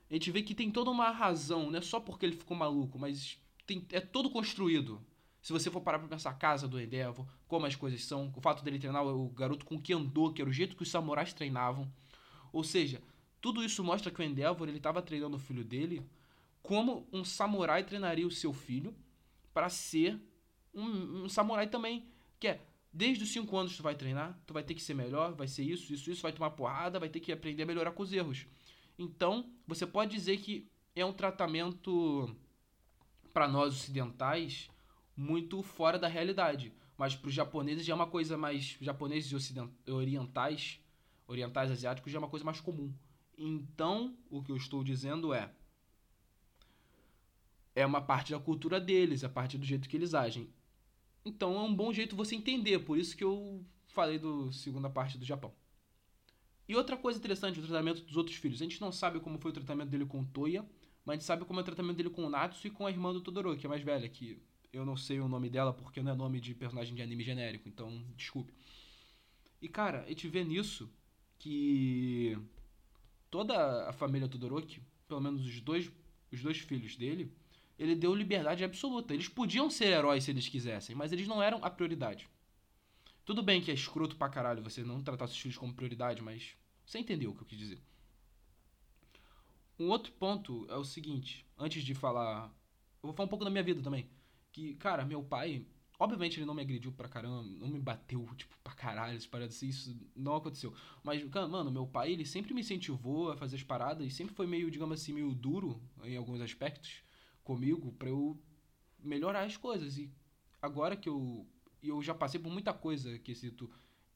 a 0.09 0.13
gente 0.13 0.31
vê 0.31 0.43
que 0.43 0.53
tem 0.53 0.71
toda 0.71 0.91
uma 0.91 1.09
razão, 1.09 1.71
não 1.71 1.79
é 1.79 1.81
só 1.81 1.99
porque 1.99 2.25
ele 2.25 2.35
ficou 2.35 2.55
maluco, 2.55 2.99
mas 2.99 3.37
tem, 3.65 3.85
é 3.91 3.99
todo 3.99 4.29
construído. 4.29 5.01
Se 5.41 5.51
você 5.51 5.69
for 5.69 5.81
parar 5.81 5.99
pra 5.99 6.07
pensar 6.07 6.29
a 6.29 6.35
casa 6.35 6.67
do 6.67 6.79
Endeavor, 6.79 7.25
como 7.47 7.65
as 7.65 7.75
coisas 7.75 8.05
são, 8.05 8.31
o 8.33 8.39
fato 8.39 8.63
dele 8.63 8.79
treinar 8.79 9.03
o 9.05 9.27
garoto 9.29 9.65
com 9.65 9.81
Kendo, 9.81 10.31
que 10.31 10.41
era 10.41 10.49
o 10.49 10.53
jeito 10.53 10.75
que 10.75 10.83
os 10.83 10.91
samurais 10.91 11.33
treinavam. 11.33 11.91
Ou 12.51 12.63
seja, 12.63 13.01
tudo 13.41 13.63
isso 13.63 13.83
mostra 13.83 14.11
que 14.11 14.21
o 14.21 14.23
Endeavor 14.23 14.69
ele 14.69 14.77
estava 14.77 15.01
treinando 15.01 15.35
o 15.35 15.39
filho 15.39 15.63
dele 15.63 16.01
como 16.61 17.05
um 17.11 17.25
samurai 17.25 17.83
treinaria 17.83 18.25
o 18.25 18.31
seu 18.31 18.53
filho 18.53 18.95
para 19.53 19.67
ser 19.67 20.17
um, 20.73 21.23
um, 21.23 21.29
samurai 21.29 21.67
também. 21.67 22.07
Que 22.39 22.47
é, 22.47 22.61
desde 22.93 23.23
os 23.23 23.31
5 23.31 23.57
anos 23.57 23.75
tu 23.75 23.81
vai 23.81 23.95
treinar, 23.95 24.39
tu 24.45 24.53
vai 24.53 24.63
ter 24.63 24.75
que 24.75 24.81
ser 24.81 24.93
melhor, 24.93 25.33
vai 25.33 25.47
ser 25.47 25.63
isso, 25.63 25.91
isso, 25.91 26.11
isso, 26.11 26.21
vai 26.21 26.31
tomar 26.31 26.51
porrada, 26.51 26.99
vai 26.99 27.09
ter 27.09 27.19
que 27.19 27.31
aprender 27.31 27.63
a 27.63 27.65
melhorar 27.65 27.91
com 27.91 28.03
os 28.03 28.13
erros. 28.13 28.45
Então, 28.97 29.51
você 29.67 29.87
pode 29.87 30.11
dizer 30.11 30.37
que 30.37 30.69
é 30.95 31.03
um 31.03 31.11
tratamento 31.11 32.35
para 33.33 33.47
nós 33.47 33.73
ocidentais 33.73 34.69
muito 35.17 35.63
fora 35.63 35.97
da 35.97 36.07
realidade. 36.07 36.71
Mas 36.95 37.15
para 37.15 37.27
os 37.27 37.33
japoneses 37.33 37.83
já 37.83 37.93
é 37.93 37.95
uma 37.95 38.07
coisa 38.07 38.37
mais. 38.37 38.77
Japoneses 38.79 39.49
e 39.51 39.91
orientais, 39.91 40.79
orientais 41.27 41.71
asiáticos 41.71 42.11
já 42.11 42.17
é 42.17 42.21
uma 42.21 42.29
coisa 42.29 42.45
mais 42.45 42.61
comum. 42.61 42.93
Então, 43.35 44.15
o 44.29 44.43
que 44.43 44.51
eu 44.51 44.55
estou 44.57 44.83
dizendo 44.83 45.33
é. 45.33 45.51
É 47.75 47.83
uma 47.83 48.01
parte 48.01 48.31
da 48.31 48.39
cultura 48.39 48.79
deles, 48.79 49.23
é 49.23 49.27
parte 49.27 49.57
do 49.57 49.65
jeito 49.65 49.89
que 49.89 49.97
eles 49.97 50.13
agem. 50.13 50.47
Então 51.25 51.55
é 51.55 51.61
um 51.61 51.73
bom 51.73 51.93
jeito 51.93 52.15
você 52.15 52.35
entender, 52.35 52.79
por 52.79 52.97
isso 52.97 53.15
que 53.15 53.23
eu 53.23 53.65
falei 53.87 54.19
do 54.19 54.51
segunda 54.51 54.89
parte 54.89 55.17
do 55.17 55.25
Japão. 55.25 55.53
E 56.67 56.75
outra 56.75 56.97
coisa 56.97 57.19
interessante, 57.19 57.59
o 57.59 57.63
tratamento 57.63 58.01
dos 58.01 58.17
outros 58.17 58.35
filhos. 58.37 58.61
A 58.61 58.63
gente 58.63 58.81
não 58.81 58.91
sabe 58.91 59.19
como 59.19 59.37
foi 59.37 59.51
o 59.51 59.53
tratamento 59.53 59.89
dele 59.89 60.05
com 60.05 60.23
Toya, 60.23 60.65
mas 61.05 61.13
a 61.13 61.15
gente 61.17 61.25
sabe 61.25 61.45
como 61.45 61.59
é 61.59 61.61
o 61.61 61.65
tratamento 61.65 61.97
dele 61.97 62.09
com 62.09 62.25
o 62.25 62.29
Natsu 62.29 62.67
e 62.67 62.71
com 62.71 62.85
a 62.85 62.91
irmã 62.91 63.11
do 63.11 63.21
Todoroki, 63.21 63.61
que 63.61 63.65
é 63.65 63.69
mais 63.69 63.81
velha, 63.81 64.07
que 64.07 64.41
eu 64.71 64.85
não 64.85 64.97
sei 64.97 65.19
o 65.19 65.27
nome 65.27 65.49
dela 65.49 65.73
porque 65.73 66.01
não 66.01 66.11
é 66.11 66.15
nome 66.15 66.39
de 66.39 66.55
personagem 66.55 66.95
de 66.95 67.01
anime 67.01 67.23
genérico, 67.23 67.67
então 67.67 68.03
desculpe. 68.15 68.53
E 69.61 69.67
cara, 69.67 70.03
a 70.03 70.09
gente 70.09 70.27
vê 70.27 70.43
nisso 70.43 70.89
que 71.37 72.37
toda 73.29 73.89
a 73.89 73.93
família 73.93 74.27
Todoroki, 74.27 74.81
pelo 75.07 75.21
menos 75.21 75.45
os 75.45 75.61
dois, 75.61 75.91
os 76.31 76.41
dois 76.41 76.57
filhos 76.57 76.95
dele, 76.95 77.31
ele 77.77 77.95
deu 77.95 78.13
liberdade 78.13 78.63
absoluta. 78.63 79.13
Eles 79.13 79.27
podiam 79.27 79.69
ser 79.69 79.85
heróis 79.85 80.23
se 80.23 80.31
eles 80.31 80.47
quisessem, 80.47 80.95
mas 80.95 81.11
eles 81.11 81.27
não 81.27 81.41
eram 81.41 81.63
a 81.63 81.69
prioridade. 81.69 82.29
Tudo 83.25 83.41
bem 83.41 83.61
que 83.61 83.71
é 83.71 83.73
escroto 83.73 84.15
pra 84.15 84.29
caralho 84.29 84.61
você 84.61 84.83
não 84.83 85.01
tratar 85.01 85.27
seus 85.27 85.39
filhos 85.39 85.57
como 85.57 85.73
prioridade, 85.73 86.21
mas 86.21 86.55
você 86.85 86.99
entendeu 86.99 87.31
o 87.31 87.35
que 87.35 87.41
eu 87.41 87.47
quis 87.47 87.57
dizer. 87.57 87.81
Um 89.79 89.89
outro 89.89 90.11
ponto 90.13 90.67
é 90.69 90.75
o 90.75 90.83
seguinte, 90.83 91.45
antes 91.57 91.83
de 91.83 91.95
falar. 91.95 92.45
Eu 93.01 93.07
vou 93.07 93.13
falar 93.13 93.25
um 93.25 93.29
pouco 93.29 93.45
da 93.45 93.51
minha 93.51 93.63
vida 93.63 93.81
também. 93.81 94.09
Que, 94.51 94.75
cara, 94.75 95.03
meu 95.03 95.23
pai, 95.23 95.65
obviamente 95.97 96.37
ele 96.37 96.45
não 96.45 96.53
me 96.53 96.61
agrediu 96.61 96.91
pra 96.91 97.09
caramba, 97.09 97.41
não 97.43 97.67
me 97.67 97.79
bateu, 97.79 98.27
tipo, 98.35 98.55
pra 98.63 98.73
caralho, 98.73 99.17
as 99.17 99.25
paradas 99.25 99.55
assim, 99.55 99.69
isso 99.69 99.97
não 100.15 100.35
aconteceu. 100.35 100.73
Mas, 101.01 101.23
mano, 101.49 101.71
meu 101.71 101.87
pai, 101.87 102.11
ele 102.11 102.25
sempre 102.25 102.53
me 102.53 102.61
incentivou 102.61 103.31
a 103.31 103.37
fazer 103.37 103.55
as 103.55 103.63
paradas 103.63 104.05
e 104.05 104.11
sempre 104.11 104.35
foi 104.35 104.45
meio, 104.45 104.69
digamos 104.69 105.01
assim, 105.01 105.11
meio 105.11 105.33
duro 105.33 105.81
em 106.03 106.15
alguns 106.15 106.39
aspectos 106.39 107.03
comigo 107.43 107.91
pra 107.93 108.09
eu 108.09 108.39
melhorar 108.99 109.43
as 109.43 109.57
coisas. 109.57 109.97
E 109.97 110.09
agora 110.61 110.95
que 110.95 111.09
eu. 111.09 111.45
Eu 111.81 112.01
já 112.01 112.15
passei 112.15 112.39
por 112.39 112.49
muita 112.49 112.73
coisa, 112.73 113.19
quesito 113.19 113.69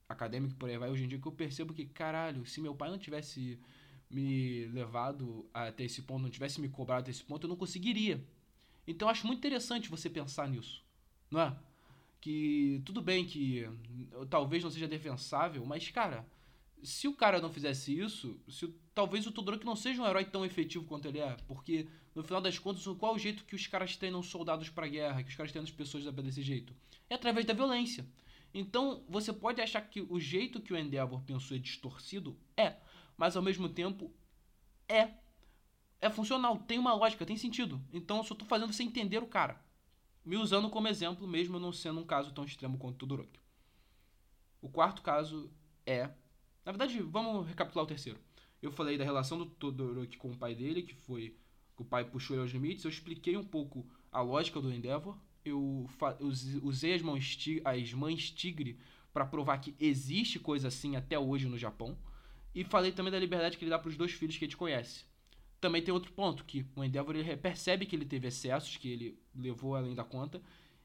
acadêmico 0.07 0.55
por 0.55 0.69
aí 0.69 0.77
vai, 0.77 0.89
hoje 0.89 1.03
em 1.03 1.07
dia 1.10 1.19
que 1.19 1.27
eu 1.27 1.34
percebo 1.34 1.74
que, 1.74 1.86
caralho, 1.86 2.46
se 2.46 2.62
meu 2.62 2.74
pai 2.74 2.89
não 2.89 2.98
tivesse 2.98 3.60
me 4.10 4.65
levado 4.67 5.46
até 5.53 5.84
esse 5.84 6.01
ponto, 6.01 6.24
não 6.24 6.29
tivesse 6.29 6.62
me 6.62 6.69
cobrado 6.69 7.01
até 7.01 7.12
esse 7.12 7.25
ponto, 7.25 7.46
eu 7.46 7.50
não 7.50 7.57
conseguiria. 7.57 8.25
Então 8.88 9.07
eu 9.07 9.12
acho 9.12 9.27
muito 9.27 9.39
interessante 9.39 9.89
você 9.89 10.10
pensar 10.10 10.48
nisso, 10.48 10.81
não 11.29 11.41
é? 11.41 11.60
Que 12.22 12.81
tudo 12.86 13.01
bem 13.01 13.25
que 13.25 13.67
talvez 14.29 14.63
não 14.63 14.72
seja 14.72 14.88
defensável, 14.88 15.65
mas 15.65 15.89
cara, 15.89 16.25
se 16.84 17.07
o 17.07 17.13
cara 17.13 17.41
não 17.41 17.51
fizesse 17.51 17.98
isso, 17.98 18.39
se, 18.48 18.67
talvez 18.93 19.25
o 19.25 19.31
Todoroki 19.31 19.65
não 19.65 19.75
seja 19.75 20.01
um 20.01 20.07
herói 20.07 20.25
tão 20.25 20.46
efetivo 20.46 20.86
quanto 20.86 21.07
ele 21.07 21.19
é, 21.19 21.36
porque 21.48 21.88
no 22.15 22.24
final 22.24 22.41
das 22.41 22.57
contas, 22.57 22.84
qual 22.98 23.13
é 23.13 23.15
o 23.15 23.19
jeito 23.19 23.46
que 23.46 23.55
os 23.55 23.67
caras 23.67 23.96
treinam 23.96 24.24
soldados 24.24 24.69
para 24.69 24.88
guerra, 24.88 25.24
que 25.24 25.29
os 25.29 25.36
caras 25.36 25.51
treinam 25.51 25.67
as 25.67 25.75
pessoas 25.75 26.03
desse 26.03 26.41
jeito? 26.41 26.75
É 27.10 27.15
através 27.15 27.46
da 27.46 27.53
violência. 27.53 28.05
Então, 28.53 29.03
você 29.07 29.31
pode 29.31 29.62
achar 29.62 29.81
que 29.81 30.01
o 30.01 30.19
jeito 30.19 30.62
que 30.62 30.74
o 30.74 30.77
Endeavor 30.77 31.22
pensou 31.22 31.55
é 31.55 31.60
distorcido? 31.60 32.38
É, 32.55 32.77
mas 33.15 33.36
ao 33.36 33.43
mesmo 33.43 33.69
tempo 33.69 34.12
é 34.88 35.12
é 36.00 36.10
funcional, 36.10 36.57
tem 36.57 36.77
uma 36.77 36.93
lógica, 36.93 37.25
tem 37.25 37.38
sentido. 37.38 37.81
Então 37.91 38.17
eu 38.17 38.24
só 38.24 38.36
tô 38.36 38.46
fazendo 38.46 38.72
você 38.72 38.84
entender 38.84 39.22
o 39.22 39.27
cara. 39.27 39.60
Me 40.24 40.36
usando 40.36 40.69
como 40.69 40.88
exemplo, 40.88 41.27
mesmo 41.27 41.60
não 41.60 41.72
sendo 41.72 42.00
um 42.00 42.05
caso 42.05 42.34
tão 42.34 42.43
extremo 42.43 42.77
quanto 42.77 42.96
o 42.96 42.98
Todoroki. 42.98 43.39
O 44.62 44.69
quarto 44.69 45.01
caso 45.01 45.51
é. 45.86 46.10
Na 46.67 46.74
verdade, 46.74 47.00
vamos 47.00 47.47
recapitular 47.47 47.86
o 47.86 47.88
terceiro. 47.88 48.19
Eu 48.62 48.74
falei 48.74 48.97
da 48.97 49.05
relação 49.05 49.38
do 49.38 49.45
Todoroki 49.45 50.17
com 50.17 50.31
o 50.31 50.36
pai 50.36 50.53
dele, 50.53 50.81
que 50.81 50.93
foi. 50.93 51.33
que 51.74 51.81
o 51.81 51.86
pai 51.86 52.03
puxou 52.03 52.36
ele 52.36 52.41
aos 52.41 52.51
limites. 52.51 52.83
Eu 52.83 52.91
expliquei 52.91 53.38
um 53.38 53.43
pouco 53.45 53.88
a 54.12 54.19
lógica 54.19 54.59
do 54.59 54.69
Endeavor. 54.69 55.17
Eu 55.45 55.89
usei 56.62 56.93
as 56.93 57.01
mãos, 57.01 57.38
as 57.63 57.93
mães 57.93 58.29
tigre 58.29 58.77
para 59.13 59.25
provar 59.25 59.59
que 59.59 59.75
existe 59.79 60.39
coisa 60.39 60.67
assim 60.67 60.97
até 60.97 61.17
hoje 61.17 61.47
no 61.47 61.57
Japão. 61.57 61.97
E 62.53 62.65
falei 62.65 62.91
também 62.91 63.13
da 63.13 63.19
liberdade 63.19 63.57
que 63.57 63.63
ele 63.63 63.71
dá 63.71 63.79
para 63.79 63.88
os 63.88 63.95
dois 63.95 64.12
filhos 64.12 64.36
que 64.38 64.43
a 64.43 64.47
gente 64.47 64.57
conhece. 64.57 65.05
Também 65.62 65.81
tem 65.81 65.93
outro 65.93 66.12
ponto, 66.12 66.43
que 66.43 66.65
o 66.75 66.83
Endeavor 66.83 67.15
ele 67.15 67.38
percebe 67.38 67.86
que 67.86 67.95
ele 67.95 68.05
teve 68.05 68.27
excessos, 68.27 68.75
que 68.75 68.89
ele 68.89 69.17
levou 69.33 69.74
além 69.74 69.95
da 69.95 70.03
conta, 70.03 70.41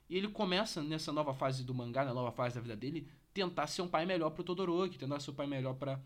e 0.08 0.16
ele 0.16 0.28
começa 0.28 0.80
nessa 0.80 1.12
nova 1.12 1.34
fase 1.34 1.64
do 1.64 1.74
mangá, 1.74 2.04
na 2.04 2.14
nova 2.14 2.30
fase 2.30 2.54
da 2.54 2.60
vida 2.60 2.76
dele, 2.76 3.08
tentar 3.32 3.66
ser 3.66 3.82
um 3.82 3.88
pai 3.88 4.04
melhor 4.04 4.30
pro 4.30 4.44
Todoroki, 4.44 4.98
tentar 4.98 5.20
ser 5.20 5.30
um 5.30 5.34
pai 5.34 5.46
melhor 5.46 5.74
para 5.74 6.00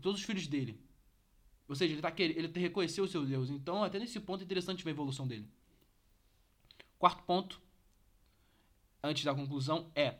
todos 0.00 0.20
os 0.20 0.26
filhos 0.26 0.46
dele. 0.46 0.80
Ou 1.68 1.74
seja, 1.74 1.94
ele, 1.94 2.02
tá 2.02 2.10
querendo, 2.10 2.36
ele 2.36 2.60
reconheceu 2.60 3.04
o 3.04 3.08
seu 3.08 3.24
Deus. 3.24 3.48
Então, 3.48 3.82
até 3.82 3.98
nesse 3.98 4.18
ponto 4.20 4.42
é 4.42 4.44
interessante 4.44 4.84
ver 4.84 4.90
a 4.90 4.92
evolução 4.92 5.26
dele. 5.26 5.48
Quarto 6.98 7.22
ponto, 7.22 7.60
antes 9.02 9.24
da 9.24 9.34
conclusão, 9.34 9.90
é 9.94 10.18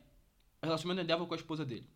o 0.63 0.67
relacionamento 0.67 1.03
do 1.03 1.05
Endeavor 1.05 1.27
com 1.27 1.35
a 1.35 1.37
esposa 1.37 1.65
dele. 1.65 1.89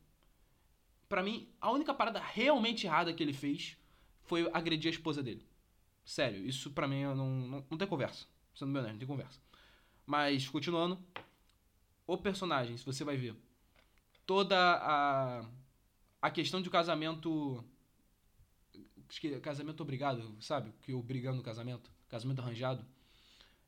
Para 1.09 1.23
mim, 1.23 1.49
a 1.61 1.71
única 1.71 1.95
parada 1.95 2.21
realmente 2.21 2.87
errada 2.87 3.13
que 3.13 3.23
ele 3.23 3.33
fez 3.33 3.77
foi 4.25 4.51
agredir 4.53 4.91
a 4.91 4.95
esposa 4.95 5.23
dele. 5.23 5.47
Sério, 6.05 6.45
isso 6.45 6.71
pra 6.71 6.87
mim 6.87 7.05
não, 7.05 7.15
não, 7.17 7.67
não 7.71 7.79
tem 7.79 7.87
conversa. 7.87 8.27
Sendo 8.55 8.73
bem 8.73 8.81
honesto, 8.81 8.93
não 8.93 8.99
tem 8.99 9.09
conversa. 9.09 9.41
Mas, 10.05 10.49
continuando, 10.49 10.99
o 12.07 12.17
personagem, 12.17 12.77
se 12.77 12.85
você 12.85 13.05
vai 13.05 13.17
ver, 13.17 13.37
toda 14.27 14.57
a, 14.59 15.45
a 16.21 16.31
questão 16.31 16.61
de 16.61 16.69
casamento. 16.69 17.65
Casamento 19.41 19.83
obrigado, 19.83 20.37
sabe? 20.41 20.73
Que 20.83 20.93
obrigando 20.93 21.37
no 21.37 21.43
casamento, 21.43 21.91
casamento 22.09 22.41
arranjado, 22.41 22.85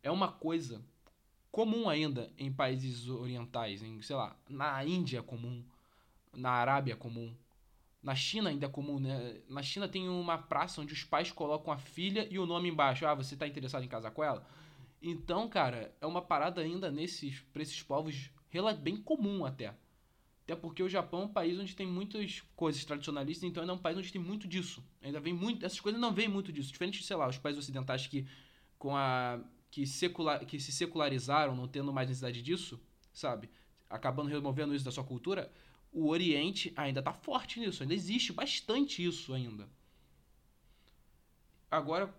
é 0.02 0.10
uma 0.10 0.32
coisa 0.32 0.84
comum 1.50 1.88
ainda 1.88 2.30
em 2.36 2.52
países 2.52 3.08
orientais, 3.08 3.82
em, 3.82 4.02
sei 4.02 4.16
lá, 4.16 4.36
na 4.48 4.84
Índia 4.84 5.20
é 5.20 5.22
comum, 5.22 5.64
na 6.32 6.50
Arábia 6.50 6.94
é 6.94 6.96
comum, 6.96 7.32
na 8.02 8.14
China 8.14 8.50
ainda 8.50 8.66
é 8.66 8.68
comum, 8.68 8.98
né? 8.98 9.40
Na 9.48 9.62
China 9.62 9.88
tem 9.88 10.08
uma 10.08 10.38
praça 10.38 10.80
onde 10.80 10.92
os 10.92 11.04
pais 11.04 11.30
colocam 11.30 11.72
a 11.72 11.78
filha 11.78 12.26
e 12.30 12.38
o 12.38 12.46
nome 12.46 12.68
embaixo. 12.68 13.06
Ah, 13.06 13.14
você 13.14 13.36
tá 13.36 13.46
interessado 13.46 13.84
em 13.84 13.88
casar 13.88 14.10
com 14.10 14.24
ela? 14.24 14.46
Então, 15.00 15.48
cara, 15.48 15.94
é 16.00 16.06
uma 16.06 16.22
parada 16.22 16.60
ainda 16.60 16.90
nesses, 16.90 17.40
pra 17.52 17.62
esses 17.62 17.82
povos 17.82 18.30
bem 18.80 18.96
comum 18.96 19.44
até. 19.44 19.74
Até 20.48 20.56
porque 20.56 20.82
o 20.82 20.88
Japão 20.88 21.20
é 21.20 21.24
um 21.26 21.28
país 21.28 21.58
onde 21.58 21.76
tem 21.76 21.86
muitas 21.86 22.42
coisas 22.56 22.82
tradicionalistas, 22.82 23.46
então 23.46 23.62
ainda 23.62 23.74
é 23.74 23.76
um 23.76 23.78
país 23.78 23.98
onde 23.98 24.10
tem 24.10 24.18
muito 24.18 24.48
disso. 24.48 24.82
Ainda 25.02 25.20
vem 25.20 25.34
muito. 25.34 25.66
Essas 25.66 25.78
coisas 25.78 26.00
não 26.00 26.10
vêm 26.10 26.26
muito 26.26 26.50
disso. 26.50 26.72
Diferente 26.72 27.00
de, 27.00 27.04
sei 27.04 27.16
lá, 27.16 27.28
os 27.28 27.36
países 27.36 27.62
ocidentais 27.62 28.06
que 28.06 28.26
com 28.78 28.96
a. 28.96 29.40
que, 29.70 29.86
secular, 29.86 30.42
que 30.46 30.58
se 30.58 30.72
secularizaram, 30.72 31.54
não 31.54 31.68
tendo 31.68 31.92
mais 31.92 32.08
necessidade 32.08 32.40
disso, 32.40 32.80
sabe? 33.12 33.50
Acabando 33.90 34.30
removendo 34.30 34.74
isso 34.74 34.86
da 34.86 34.90
sua 34.90 35.04
cultura. 35.04 35.52
O 35.92 36.08
Oriente 36.08 36.72
ainda 36.76 37.02
tá 37.02 37.12
forte 37.12 37.60
nisso, 37.60 37.82
ainda 37.82 37.92
existe 37.92 38.32
bastante 38.32 39.04
isso 39.04 39.34
ainda. 39.34 39.68
Agora, 41.70 42.14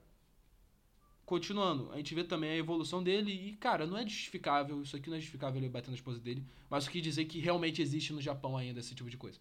continuando, 1.29 1.91
a 1.91 1.97
gente 1.97 2.15
vê 2.15 2.23
também 2.23 2.49
a 2.49 2.57
evolução 2.57 3.03
dele 3.03 3.31
e, 3.31 3.55
cara, 3.57 3.85
não 3.85 3.95
é 3.95 4.01
justificável, 4.01 4.81
isso 4.81 4.95
aqui 4.95 5.11
não 5.11 5.15
é 5.15 5.19
justificável 5.19 5.61
ele 5.61 5.69
batendo 5.69 5.91
na 5.91 5.95
esposa 5.95 6.19
dele, 6.19 6.43
mas 6.67 6.87
o 6.87 6.89
que 6.89 6.99
dizer 6.99 7.25
que 7.25 7.39
realmente 7.39 7.83
existe 7.83 8.11
no 8.11 8.19
Japão 8.19 8.57
ainda 8.57 8.79
esse 8.79 8.95
tipo 8.95 9.07
de 9.11 9.15
coisa. 9.15 9.39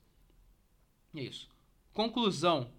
E 1.15 1.21
é 1.21 1.23
isso. 1.23 1.49
Conclusão. 1.95 2.71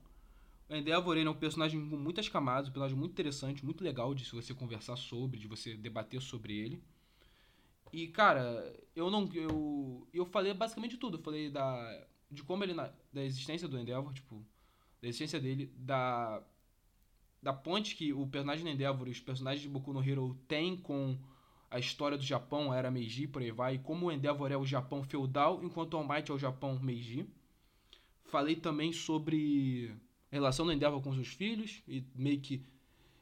O 0.70 0.76
Endeavor 0.76 1.18
é 1.18 1.28
um 1.28 1.34
personagem 1.34 1.90
com 1.90 1.98
muitas 1.98 2.30
camadas, 2.30 2.70
um 2.70 2.72
personagem 2.72 2.96
muito 2.96 3.14
interessante, 3.14 3.66
muito 3.66 3.84
legal 3.84 4.14
de 4.14 4.24
você 4.30 4.54
conversar 4.54 4.96
sobre, 4.96 5.40
de 5.40 5.48
você 5.48 5.76
debater 5.76 6.22
sobre 6.22 6.56
ele. 6.56 6.80
E, 7.92 8.10
cara, 8.10 8.72
eu 8.96 9.10
não. 9.10 9.28
Eu, 9.34 10.08
eu 10.14 10.24
falei 10.28 10.54
basicamente 10.54 10.96
tudo. 10.98 11.18
Eu 11.18 11.24
falei 11.24 11.50
da. 11.50 12.06
De 12.30 12.44
como 12.44 12.64
ele. 12.64 12.76
Da 12.76 13.24
existência 13.24 13.68
do 13.68 13.80
Endeavor, 13.80 14.14
tipo. 14.14 14.46
Da 15.02 15.08
existência 15.08 15.40
dele, 15.40 15.74
da 15.76 16.44
da 17.42 17.54
ponte 17.54 17.96
que 17.96 18.14
o 18.14 18.28
personagem 18.28 18.66
de 18.66 18.72
Endeavor 18.72 19.08
e 19.08 19.12
os 19.12 19.20
personagens 19.20 19.62
de 19.62 19.70
Boku 19.70 19.94
no 19.94 20.04
Hero 20.04 20.38
têm 20.48 20.76
com 20.76 21.18
a 21.72 21.80
história 21.80 22.18
do 22.18 22.24
Japão, 22.24 22.72
a 22.72 22.78
era 22.78 22.92
Meiji, 22.92 23.28
por 23.28 23.42
aí 23.42 23.52
vai, 23.52 23.78
como 23.78 24.08
o 24.08 24.12
Endeavor 24.12 24.52
é 24.52 24.58
o 24.58 24.66
Japão 24.66 25.04
feudal, 25.04 25.64
enquanto 25.64 25.94
o 25.94 25.98
All 25.98 26.08
Might 26.08 26.30
é 26.30 26.34
o 26.34 26.40
Japão 26.40 26.80
Meiji. 26.80 27.28
Falei 28.26 28.56
também 28.56 28.92
sobre 28.92 29.96
a 30.32 30.36
relação 30.36 30.66
do 30.66 30.74
Endeavor 30.74 31.02
com 31.02 31.14
seus 31.14 31.30
filhos, 31.30 31.82
e 31.88 32.04
meio 32.16 32.40
que 32.40 32.64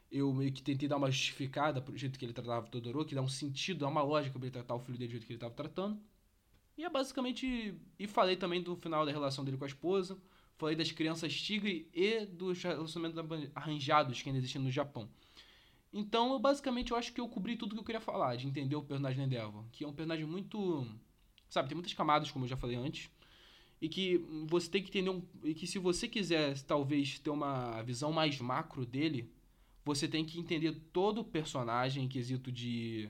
eu 0.10 0.34
meio 0.34 0.54
que 0.54 0.64
tentei 0.64 0.88
dar 0.88 0.98
uma 0.98 1.12
justificada 1.12 1.82
pro 1.82 1.98
jeito 1.98 2.18
que 2.18 2.24
ele 2.24 2.34
tratava 2.34 2.66
o 2.66 2.70
Todoroki, 2.70 3.14
dar 3.14 3.22
um 3.22 3.28
sentido, 3.28 3.80
dar 3.80 3.90
uma 3.90 4.02
lógica 4.02 4.40
para 4.40 4.48
ele 4.48 4.54
tratar 4.54 4.76
o 4.76 4.80
filho 4.80 4.98
dele 4.98 5.10
do 5.10 5.12
jeito 5.12 5.28
que 5.28 5.34
ele 5.34 5.38
estava 5.38 5.54
tratando. 5.54 6.00
E 6.78 6.86
é 6.86 6.90
basicamente. 6.90 7.76
E 8.00 8.08
falei 8.08 8.38
também 8.38 8.62
do 8.62 8.76
final 8.76 9.06
da 9.06 9.12
relação 9.12 9.44
dele 9.44 9.58
com 9.58 9.66
a 9.66 9.68
esposa. 9.68 10.18
Falei 10.58 10.76
das 10.76 10.92
crianças 10.92 11.40
tigre 11.40 11.88
e 11.94 12.26
dos 12.26 12.62
relacionamentos 12.64 13.52
arranjados 13.54 14.22
que 14.22 14.30
ainda 14.30 14.40
existem 14.40 14.62
no 14.62 14.72
Japão. 14.72 15.08
Então, 15.94 16.34
eu, 16.34 16.40
basicamente, 16.40 16.92
eu 16.92 16.98
acho 16.98 17.14
que 17.14 17.22
eu 17.22 17.28
cobri 17.30 17.56
tudo 17.56 17.74
que 17.74 17.80
eu 17.80 17.84
queria 17.84 18.02
falar, 18.02 18.36
de 18.36 18.48
entender 18.48 18.76
o 18.76 18.84
personagem 18.84 19.24
Endeavor. 19.24 19.66
Que 19.72 19.84
é 19.84 19.88
um 19.88 19.94
personagem 19.94 20.26
muito. 20.26 20.88
Sabe, 21.50 21.70
tem 21.70 21.76
muitas 21.76 21.94
camadas, 21.94 22.30
como 22.30 22.46
eu 22.46 22.50
já 22.50 22.58
falei 22.58 22.76
antes. 22.76 23.10
E 23.82 23.88
que 23.88 24.18
você 24.48 24.70
tem 24.70 24.84
que 24.84 24.90
entender. 24.90 25.10
Um, 25.10 25.24
e 25.44 25.54
que 25.54 25.68
se 25.68 25.80
você 25.80 26.08
quiser, 26.08 26.60
talvez, 26.64 27.20
ter 27.20 27.30
uma 27.30 27.82
visão 27.84 28.12
mais 28.12 28.40
macro 28.40 28.86
dele, 28.86 29.32
você 29.86 30.08
tem 30.08 30.26
que 30.26 30.40
entender 30.40 30.74
todo 30.92 31.22
o 31.22 31.24
personagem 31.24 32.04
em 32.04 32.08
quesito 32.08 32.52
de 32.52 33.10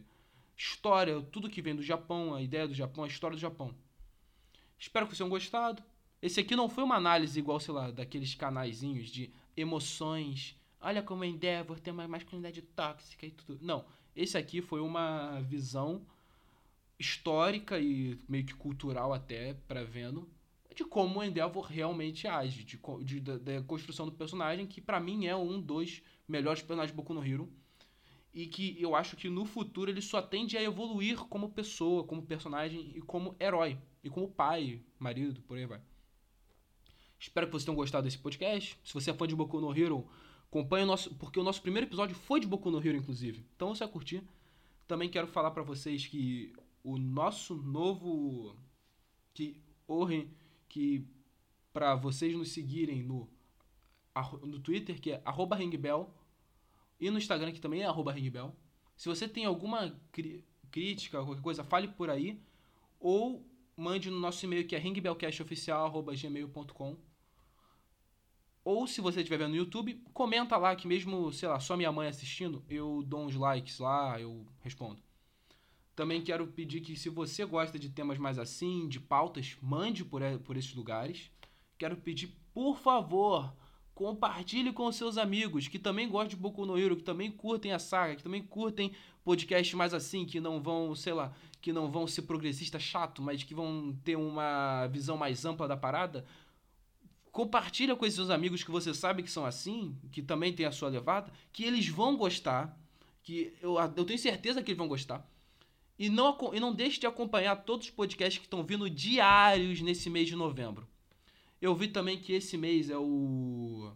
história, 0.55 1.21
tudo 1.21 1.49
que 1.49 1.62
vem 1.62 1.75
do 1.75 1.83
Japão, 1.83 2.36
a 2.36 2.41
ideia 2.41 2.67
do 2.67 2.73
Japão, 2.73 3.03
a 3.03 3.07
história 3.07 3.36
do 3.36 3.41
Japão. 3.41 3.73
Espero 4.77 5.05
que 5.05 5.12
vocês 5.12 5.17
tenham 5.17 5.29
gostado. 5.29 5.81
Esse 6.21 6.39
aqui 6.39 6.56
não 6.56 6.67
foi 6.67 6.84
uma 6.84 6.95
análise 6.95 7.38
igual, 7.38 7.60
sei 7.60 7.73
lá, 7.73 7.91
daqueles 7.91 8.34
canaizinhos 8.34 9.10
de 9.10 9.32
emoções. 9.56 10.56
Olha 10.82 11.03
como 11.03 11.23
a 11.23 11.27
Endeavor 11.27 11.80
tem 11.80 11.93
uma 11.93 12.08
masculinidade 12.08 12.62
tóxica 12.62 13.25
e 13.25 13.32
tudo. 13.32 13.60
Não. 13.62 13.86
Esse 14.15 14.38
aqui 14.38 14.62
foi 14.62 14.82
uma 14.82 15.39
visão 15.41 16.01
histórica 16.97 17.80
e 17.80 18.19
meio 18.27 18.45
que 18.45 18.56
cultural 18.56 19.13
até, 19.13 19.53
para 19.67 19.84
vendo, 19.84 20.27
de 20.75 20.84
como 20.84 21.19
o 21.19 21.23
Endeavor 21.23 21.65
realmente 21.65 22.27
age, 22.27 22.63
de, 22.63 22.80
de, 23.03 23.19
de, 23.19 23.38
da 23.39 23.62
construção 23.63 24.06
do 24.06 24.12
personagem, 24.12 24.67
que 24.67 24.80
para 24.80 24.99
mim 24.99 25.25
é 25.25 25.36
um 25.36 25.60
dos 25.60 26.01
melhores 26.27 26.62
personagens 26.62 26.91
de 26.91 26.97
Boku 26.97 27.13
no 27.13 27.25
Hero. 27.25 27.51
E 28.34 28.45
que 28.45 28.80
eu 28.80 28.95
acho 28.95 29.15
que 29.15 29.30
no 29.30 29.45
futuro 29.45 29.89
ele 29.89 30.01
só 30.01 30.21
tende 30.21 30.56
a 30.58 30.62
evoluir 30.62 31.17
como 31.25 31.49
pessoa, 31.49 32.03
como 32.03 32.21
personagem 32.21 32.91
e 32.95 33.01
como 33.01 33.36
herói. 33.39 33.77
E 34.03 34.10
como 34.10 34.30
pai, 34.30 34.80
marido, 34.99 35.41
por 35.41 35.58
aí 35.58 35.65
vai. 35.65 35.82
Espero 37.19 37.47
que 37.47 37.51
vocês 37.51 37.65
tenham 37.65 37.75
gostado 37.75 38.03
desse 38.03 38.17
podcast. 38.17 38.77
Se 38.84 38.93
você 38.93 39.12
é 39.12 39.13
fã 39.13 39.27
de 39.27 39.36
Boku 39.36 39.60
no 39.60 39.75
Hero, 39.75 40.08
acompanhe 40.47 40.84
o 40.84 40.88
nosso. 40.88 41.13
Porque 41.15 41.39
o 41.39 41.43
nosso 41.43 41.62
primeiro 41.62 41.88
episódio 41.88 42.15
foi 42.15 42.39
de 42.39 42.47
Boku 42.47 42.69
no 42.69 42.80
Hero, 42.80 42.97
inclusive. 42.97 43.45
Então 43.56 43.73
você 43.73 43.84
vai 43.84 43.91
curtir. 43.91 44.23
Também 44.88 45.10
quero 45.10 45.27
falar 45.27 45.51
para 45.51 45.63
vocês 45.63 46.06
que 46.06 46.53
o 46.84 46.97
nosso 46.97 47.56
novo. 47.56 48.56
Que. 49.34 49.62
Que. 50.69 51.08
para 51.73 51.95
vocês 51.95 52.36
nos 52.36 52.51
seguirem 52.51 53.03
no. 53.03 53.27
No 54.41 54.60
Twitter, 54.60 54.99
que 54.99 55.12
é 55.12 55.21
arroba 55.23 55.58
E 56.99 57.12
no 57.12 57.17
Instagram, 57.17 57.51
que 57.51 57.62
também 57.62 57.82
é 57.82 57.86
arroba 57.86 58.15
Se 58.95 59.08
você 59.08 59.27
tem 59.27 59.45
alguma 59.45 59.95
crítica, 60.71 61.23
qualquer 61.23 61.41
coisa, 61.41 61.63
fale 61.63 61.88
por 61.88 62.10
aí. 62.10 62.41
Ou 62.99 63.45
mande 63.78 64.10
no 64.10 64.20
nosso 64.20 64.44
e-mail 64.44 64.68
que 64.68 64.76
é 64.76 64.80
ringbellcastoficial.gmail.com 64.80 66.98
ou 68.70 68.86
se 68.86 69.00
você 69.00 69.22
estiver 69.22 69.38
vendo 69.38 69.52
no 69.52 69.56
YouTube, 69.56 70.04
comenta 70.13 70.58
lá 70.58 70.76
que 70.76 70.90
mesmo, 70.90 71.32
sei 71.32 71.48
lá, 71.48 71.58
só 71.58 71.78
minha 71.78 71.90
mãe 71.90 72.10
assistindo, 72.10 72.62
eu 72.70 73.02
dou 73.08 73.26
uns 73.26 73.34
likes 73.34 73.80
lá, 73.80 74.20
eu 74.20 74.46
respondo. 74.60 75.02
Também 75.96 76.22
quero 76.22 76.46
pedir 76.48 76.82
que 76.82 76.98
se 76.98 77.08
você 77.08 77.46
gosta 77.46 77.80
de 77.80 77.90
temas 77.90 78.18
mais 78.18 78.38
assim, 78.38 78.90
de 78.90 79.00
pautas, 79.00 79.56
mande 79.62 80.04
por, 80.04 80.22
por 80.44 80.58
esses 80.58 80.76
lugares. 80.76 81.32
Quero 81.78 81.96
pedir, 81.96 82.36
por 82.54 82.78
favor, 82.78 83.56
compartilhe 83.96 84.74
com 84.74 84.92
seus 84.92 85.18
amigos 85.18 85.70
que 85.70 85.80
também 85.80 86.10
gostam 86.10 86.28
de 86.28 86.36
Boku 86.36 86.66
no 86.66 86.78
Hero, 86.78 86.98
que 86.98 87.04
também 87.04 87.32
curtem 87.32 87.72
a 87.72 87.80
saga, 87.80 88.18
que 88.18 88.24
também 88.24 88.44
curtem 88.44 88.92
podcasts 89.28 89.74
mais 89.74 89.94
assim, 89.94 90.26
que 90.26 90.40
não 90.40 90.62
vão, 90.62 90.96
sei 90.96 91.12
lá, 91.12 91.34
que 91.60 91.74
não 91.74 91.92
vão 91.92 92.08
ser 92.08 92.22
progressista 92.22 92.80
chato, 92.80 93.22
mas 93.22 93.44
que 93.44 93.54
vão 93.54 93.94
ter 94.06 94.16
uma 94.16 94.88
visão 94.88 95.18
mais 95.18 95.44
ampla 95.44 95.68
da 95.68 95.76
parada 95.76 96.26
compartilha 97.38 97.96
com 97.96 98.04
esses 98.04 98.16
seus 98.16 98.32
amigos 98.32 98.63
que 98.63 98.72
você 98.72 98.96
sabe 98.96 99.22
que 99.22 99.30
são 99.30 99.46
assim, 99.46 99.96
que 100.12 100.24
também 100.24 100.52
tem 100.52 100.66
a 100.66 100.72
sua 100.72 100.90
levada, 100.90 101.32
que 101.54 101.63
eles 101.63 101.88
vão 101.88 102.18
gostar, 102.18 102.76
que 103.22 103.54
eu, 103.62 103.76
eu 103.96 104.06
tenho 104.06 104.18
certeza 104.18 104.63
que 104.63 104.72
eles 104.72 104.78
vão 104.78 104.88
gostar. 104.88 105.24
E 106.00 106.10
não, 106.10 106.36
e 106.52 106.60
não 106.60 106.74
deixe 106.74 107.00
de 107.00 107.06
acompanhar 107.06 107.56
todos 107.58 107.86
os 107.86 107.92
podcasts 107.92 108.40
que 108.40 108.48
estão 108.48 108.63
vindo 108.63 108.90
diários 108.90 109.82
nesse 109.82 110.10
mês 110.10 110.28
de 110.28 110.36
novembro. 110.36 110.88
Eu 111.62 111.76
vi 111.76 111.88
também 111.90 112.18
que 112.18 112.34
esse 112.34 112.58
mês 112.58 112.90
é 112.90 112.98
o. 112.98 113.92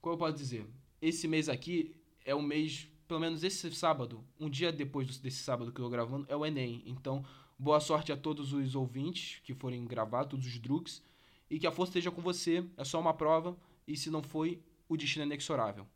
Como 0.00 0.14
eu 0.14 0.18
posso 0.18 0.38
dizer? 0.38 0.66
Esse 1.02 1.28
mês 1.28 1.50
aqui 1.50 1.94
é 2.24 2.34
o 2.34 2.40
mês, 2.40 2.88
pelo 3.06 3.20
menos 3.20 3.42
esse 3.44 3.70
sábado, 3.72 4.24
um 4.38 4.50
dia 4.50 4.72
depois 4.72 5.18
desse 5.18 5.42
sábado 5.42 5.72
que 5.72 5.80
eu 5.80 5.84
tô 5.84 5.90
gravando, 5.90 6.26
é 6.28 6.36
o 6.36 6.44
Enem. 6.44 6.82
Então, 6.86 7.24
boa 7.58 7.80
sorte 7.80 8.12
a 8.12 8.16
todos 8.16 8.52
os 8.52 8.74
ouvintes 8.74 9.40
que 9.44 9.54
forem 9.54 9.86
gravar, 9.86 10.24
todos 10.24 10.46
os 10.46 10.58
drugs 10.58 11.02
e 11.48 11.58
que 11.58 11.66
a 11.66 11.72
força 11.72 11.90
esteja 11.90 12.10
com 12.10 12.20
você. 12.20 12.64
É 12.76 12.84
só 12.84 13.00
uma 13.00 13.14
prova 13.14 13.56
e 13.86 13.96
se 13.96 14.10
não 14.10 14.22
foi, 14.22 14.60
o 14.88 14.96
destino 14.96 15.22
é 15.22 15.26
inexorável. 15.26 15.86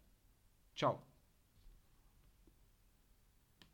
Tchau. 0.75 1.10